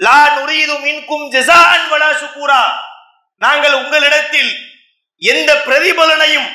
லா 0.00 0.18
நுரீது 0.36 0.74
மின்கும் 0.86 1.26
ஜெசான் 1.34 1.86
வலா 1.92 2.10
சுக்கூரா 2.22 2.62
நாங்கள் 3.42 3.76
உங்களிடத்தில் 3.82 4.50
எந்த 5.22 5.50
பிரதிபலனையும் 5.66 6.48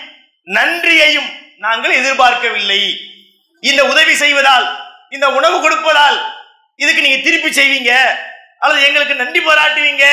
நன்றியையும் 0.48 1.30
நாங்கள் 1.66 1.98
எதிர்பார்க்கவில்லை. 2.00 2.82
இந்த 3.64 3.82
உதவி 3.92 4.14
செய்வதால் 4.24 4.68
இந்த 5.16 5.28
உணவு 5.38 5.58
கொடுப்பதால் 5.64 6.20
இதுக்கு 6.82 7.02
நீங்க 7.02 7.20
திருப்பி 7.24 7.50
செய்வீங்க? 7.50 7.91
அல்லது 8.60 8.86
எங்களுக்கு 8.88 9.15
நன்றி 9.15 9.39
பாராட்டுவீங்க? 9.39 10.06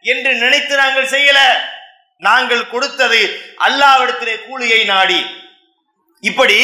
என்று 0.00 0.30
நினைத்து 0.34 0.76
நாங்கள் 0.76 1.12
செய்யல. 1.14 1.38
நாங்கள் 2.18 2.68
கொடுத்தது 2.68 3.20
அல்லாவிடத்திலே 3.66 4.34
கூலியை 4.46 4.84
நாடி. 4.84 5.20
இப்படி 6.20 6.58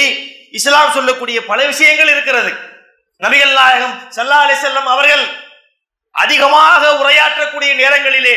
இஸ்லாம் 0.50 0.92
சொல்லக்கூடிய 0.92 1.44
பல 1.44 1.66
விஷயங்கள் 1.66 2.08
இருக்கிறது. 2.08 2.50
நபிகள் 3.22 3.52
நாயகம் 3.52 3.96
சல்லா 4.16 4.38
அலி 4.44 4.52
செல்லம் 4.52 4.90
அவர்கள் 4.94 5.24
அதிகமாக 6.10 6.90
உரையாற்றக்கூடிய 7.02 7.74
நேரங்களிலே 7.74 8.36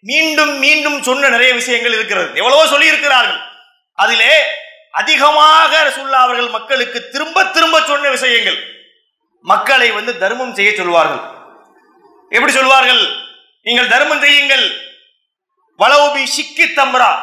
மீண்டும் 0.00 0.58
மீண்டும் 0.58 1.02
சொன்ன 1.02 1.28
நிறைய 1.28 1.54
விஷயங்கள் 1.54 1.92
இருக்கிறது. 1.92 2.30
எவ்வளவோ 2.34 2.66
சொல்லி 2.66 2.86
இருக்கிறார்கள் 2.86 3.40
அதிலே 3.94 4.32
அதிகமாக 4.90 5.70
ரசூல்லா 5.84 6.18
அவர்கள் 6.26 6.48
மக்களுக்கு 6.48 6.98
திரும்ப 7.08 7.44
திரும்ப 7.44 7.80
சொன்ன 7.86 8.10
விஷயங்கள். 8.16 8.58
மக்களை 9.42 9.90
வந்து 9.90 10.18
தர்மம் 10.18 10.54
செய்ய 10.54 10.74
சொல்வார்கள். 10.74 11.20
எப்படி 12.30 12.52
சொல்வார்கள்? 12.52 13.08
நீங்கள் 13.62 13.88
தர்மம் 13.88 14.20
செய்யுங்கள். 14.20 14.70
வளவுபி 15.78 16.24
சிக்கி 16.24 16.64
தம்பரா 16.64 17.22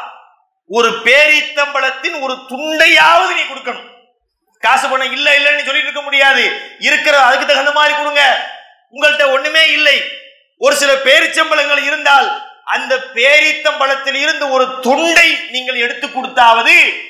ஒரு 0.68 0.90
பேரித்தம்பளத்தின் 0.90 2.22
ஒரு 2.22 2.34
துண்டையாவது 2.34 3.34
நீ 3.36 3.42
கொடுக்கணும். 3.42 3.94
காசு 4.60 4.90
பணம் 4.90 5.12
இல்ல 5.12 5.38
இல்லைன்னு 5.38 5.66
சொல்லிட்டு 5.66 5.82
இருக்க 5.82 6.02
முடியாது. 6.02 6.76
இருக்கிற 6.80 7.24
அதுக்கு 7.24 7.46
தகுந்த 7.46 7.72
மாதிரி 7.72 7.96
கொடுங்க. 7.96 8.52
உங்கள்கிட்ட 8.92 9.32
ஒண்ணுமே 9.32 9.72
இல்லை. 9.72 10.04
ஒரு 10.58 10.76
சில 10.76 10.94
பேரிச்சம்பளங்கள் 10.94 11.84
இருந்தால் 11.84 12.44
அந்த 12.64 12.98
பேரித்தம்பளத்தில் 13.14 14.14
இருந்து 14.14 14.50
ஒரு 14.50 14.80
துண்டை 14.82 15.38
நீங்கள் 15.52 15.76
எடுத்து 15.76 16.08
கொடுத்தாவது 16.08 17.04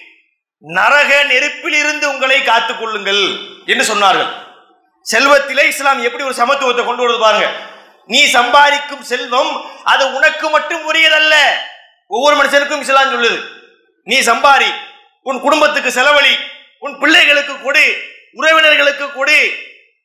நரக 0.59 1.23
நெருப்பில் 1.23 1.73
இருந்து 1.73 2.09
உங்களை 2.09 2.43
காத்துக் 2.43 2.79
கொள்ளுங்கள் 2.79 3.39
என்று 3.65 3.95
சொன்னார்கள். 3.95 4.43
செல்வத்திலே 5.11 5.67
இஸ்லாம் 5.67 6.03
எப்படி 6.03 6.23
ஒரு 6.23 6.33
சமத்துவத்தை 6.33 6.85
கொண்டு 6.85 7.03
வருது 7.03 7.19
பாருங்க. 7.19 7.49
நீ 8.05 8.25
சம்பாதிக்கும் 8.25 9.03
செல்வம் 9.03 9.65
அது 9.83 10.13
உனக்கு 10.13 10.49
மட்டும் 10.49 10.93
உரியதல்ல. 10.93 11.35
ஒவ்வொரு 12.07 12.35
மனுஷனுக்கும் 12.41 12.79
இஸ்லாம் 12.79 13.13
சொல்லுது. 13.13 13.41
நீ 14.03 14.19
சம்பாரி 14.19 14.73
உன் 15.21 15.39
குடும்பத்துக்கு 15.41 15.89
செலவழி 15.89 16.35
உன் 16.79 16.99
பிள்ளைகளுக்கு 16.99 17.61
கொடு 17.61 18.03
உறவினர்களுக்கு 18.33 19.13
கொடு. 19.13 19.53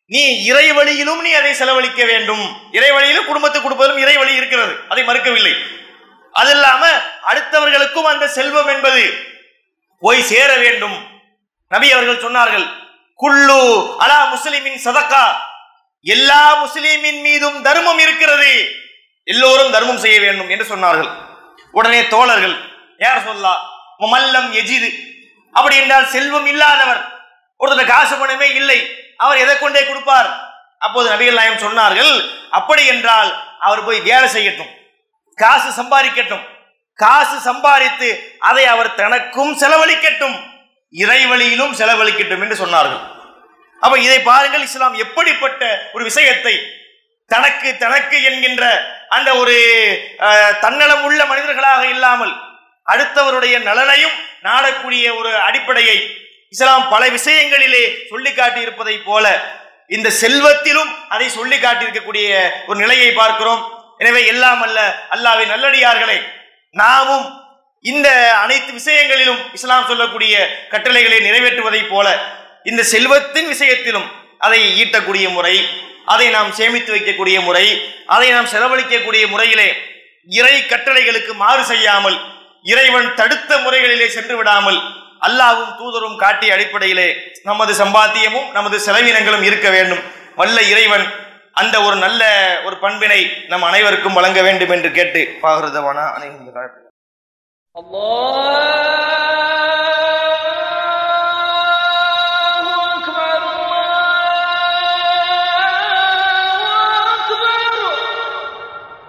நீ 0.06 0.44
இறை 0.44 0.72
வழியிலும் 0.72 1.22
நீ 1.22 1.32
அதை 1.32 1.54
செலவழிக்க 1.54 2.04
வேண்டும். 2.04 2.72
இறை 2.72 2.90
வழியிலும் 2.90 3.26
குடும்பத்துக்கு 3.26 3.68
கொடுப்பதும் 3.68 3.98
இறை 3.98 4.16
வழி 4.16 4.34
இருக்கிறது. 4.34 4.76
அதை 4.88 5.04
மறுக்கவில்லை. 5.04 5.54
அது 6.32 6.50
இல்லாம 6.50 6.86
அடுத்தவர்களுக்கும் 7.26 8.08
அந்த 8.12 8.28
செல்வம் 8.28 8.66
என்பது 8.66 9.14
போய் 10.00 10.22
சேர 10.22 10.56
வேண்டும். 10.56 10.96
நபி 11.68 11.92
அவர்கள் 11.92 12.22
சொன்னார்கள் 12.22 12.79
குல்லு 13.22 13.62
அலா 14.02 14.18
முஸ்லிமின் 14.34 14.78
சதக்கா. 14.84 15.24
எல்லா 16.06 16.42
முஸ்லிமின் 16.62 17.20
மீதும் 17.26 17.58
தர்மம் 17.66 18.00
இருக்கிறது. 18.04 18.52
எல்லோரும் 19.32 19.72
தர்மம் 19.74 20.02
செய்ய 20.04 20.18
வேண்டும் 20.24 20.50
என்று 20.54 20.66
சொன்னார்கள். 20.72 21.10
உடனே 21.78 22.00
தோழர்கள் 22.14 22.56
யார் 23.04 23.26
சொல்லா 23.26 23.52
மல்லம் 24.12 24.50
எஜிது 24.60 24.88
அப்படி 25.54 25.74
என்றால் 25.80 26.06
செல்வம் 26.14 26.46
இல்லாதவர் 26.52 27.00
ஒருத்தர் 27.60 27.90
காசு 27.92 28.14
பணமே 28.20 28.48
இல்லை 28.60 28.78
அவர் 29.24 29.40
எதை 29.44 29.54
கொண்டே 29.58 29.82
கொடுப்பார்? 29.86 30.28
அப்போது 30.84 31.06
நபிகள் 31.12 31.38
நாயம் 31.38 31.62
சொன்னார்கள் 31.64 32.12
அப்படி 32.58 32.82
என்றால் 32.92 33.30
அவர் 33.66 33.84
போய் 33.86 34.00
வேலை 34.08 34.28
செய்யட்டும் 34.36 34.70
காசு 35.38 35.68
சம்பாதிக்கட்டும் 35.80 36.44
காசு 36.98 37.36
சம்பாதித்து 37.48 38.08
அதை 38.48 38.64
அவர் 38.74 38.96
தனக்கும் 39.00 39.52
செலவழிக்கட்டும். 39.62 40.36
இறைவழியிலும் 40.92 41.74
செலவழிக்கட்டும் 41.80 42.42
என்று 42.44 42.56
சொன்னார்கள். 42.62 43.02
அப்ப 43.82 43.98
இதை 44.06 44.18
பாருங்கள் 44.20 44.64
இஸ்லாம் 44.68 44.96
எப்படிப்பட்ட 45.04 45.62
ஒரு 45.94 46.04
விஷயத்தை 46.04 46.54
தனக்கு 47.30 47.68
தனக்கு 47.82 48.16
என்கின்ற 48.28 48.64
அந்த 49.16 49.30
ஒரு 49.42 49.54
தன்னலம் 50.60 51.04
உள்ள 51.08 51.20
மனிதர்களாக 51.26 51.82
இல்லாமல் 51.94 52.32
அடுத்தவருடைய 52.86 53.56
நலனையும் 53.68 54.16
நாடக்கூடிய 54.46 55.04
ஒரு 55.18 55.30
அடிப்படையை 55.48 55.96
இஸ்லாம் 56.54 56.86
பல 56.88 57.02
விஷயங்களிலே 57.16 57.82
சொல்லி 58.10 58.32
காட்டி 58.32 58.60
இருப்பதை 58.60 58.96
போல 58.98 59.26
இந்த 59.96 60.08
செல்வத்திலும் 60.22 60.90
அதை 61.08 61.28
சொல்லி 61.28 61.56
காட்டியிருக்கக்கூடிய 61.56 62.26
ஒரு 62.66 62.78
நிலையை 62.80 63.12
பார்க்கிறோம். 63.12 63.62
எனவே 63.98 64.20
எல்லாம் 64.32 64.62
அல்ல 64.66 64.80
அல்லாவின் 65.14 65.52
நல்லடியார்களை 65.52 66.18
நாமும் 66.74 67.26
இந்த 67.84 68.08
அனைத்து 68.42 68.72
விஷயங்களிலும் 68.72 69.40
இஸ்லாம் 69.52 69.86
சொல்லக்கூடிய 69.86 70.34
கட்டளைகளை 70.70 71.18
நிறைவேற்றுவதைப் 71.20 71.90
போல 71.90 72.08
இந்த 72.64 72.82
செல்வத்தின் 72.82 73.48
விஷயத்திலும் 73.48 74.08
அதை 74.38 74.58
ஈட்டக்கூடிய 74.82 75.26
முறை 75.32 75.54
அதை 76.04 76.26
நாம் 76.30 76.50
சேமித்து 76.52 76.90
வைக்கக்கூடிய 76.92 77.44
முறை 77.44 77.64
அதை 78.06 78.28
நாம் 78.30 78.46
செலவழிக்கக்கூடிய 78.46 79.24
முறையிலே 79.30 79.68
இறை 80.28 80.56
கட்டளைகளுக்கு 80.62 81.32
மாறு 81.34 81.64
செய்யாமல் 81.64 82.16
இறைவன் 82.64 83.08
தடுத்த 83.14 83.58
முறைகளிலே 83.58 84.06
சென்று 84.06 84.36
விடாமல் 84.36 84.78
அல்லாவும் 85.20 85.72
தூதரும் 85.78 86.16
காட்டிய 86.16 86.54
அடிப்படையிலே 86.54 87.08
நமது 87.42 87.72
சம்பாத்தியமும் 87.74 88.52
நமது 88.52 88.76
செலவினங்களும் 88.80 89.42
இருக்க 89.42 89.68
வேண்டும். 89.70 90.02
வல்ல 90.36 90.60
இறைவன் 90.62 91.06
அந்த 91.52 91.76
ஒரு 91.82 91.96
நல்ல 91.96 92.22
ஒரு 92.64 92.76
பண்பினை 92.78 93.20
நம் 93.48 93.62
அனைவருக்கும் 93.62 94.12
வழங்க 94.12 94.42
வேண்டும் 94.42 94.70
என்று 94.70 94.92
கேட்டு 94.92 95.22
பாகிருதவானா 95.42 96.04
அனைவரும் 96.14 96.46
الله 97.76 98.70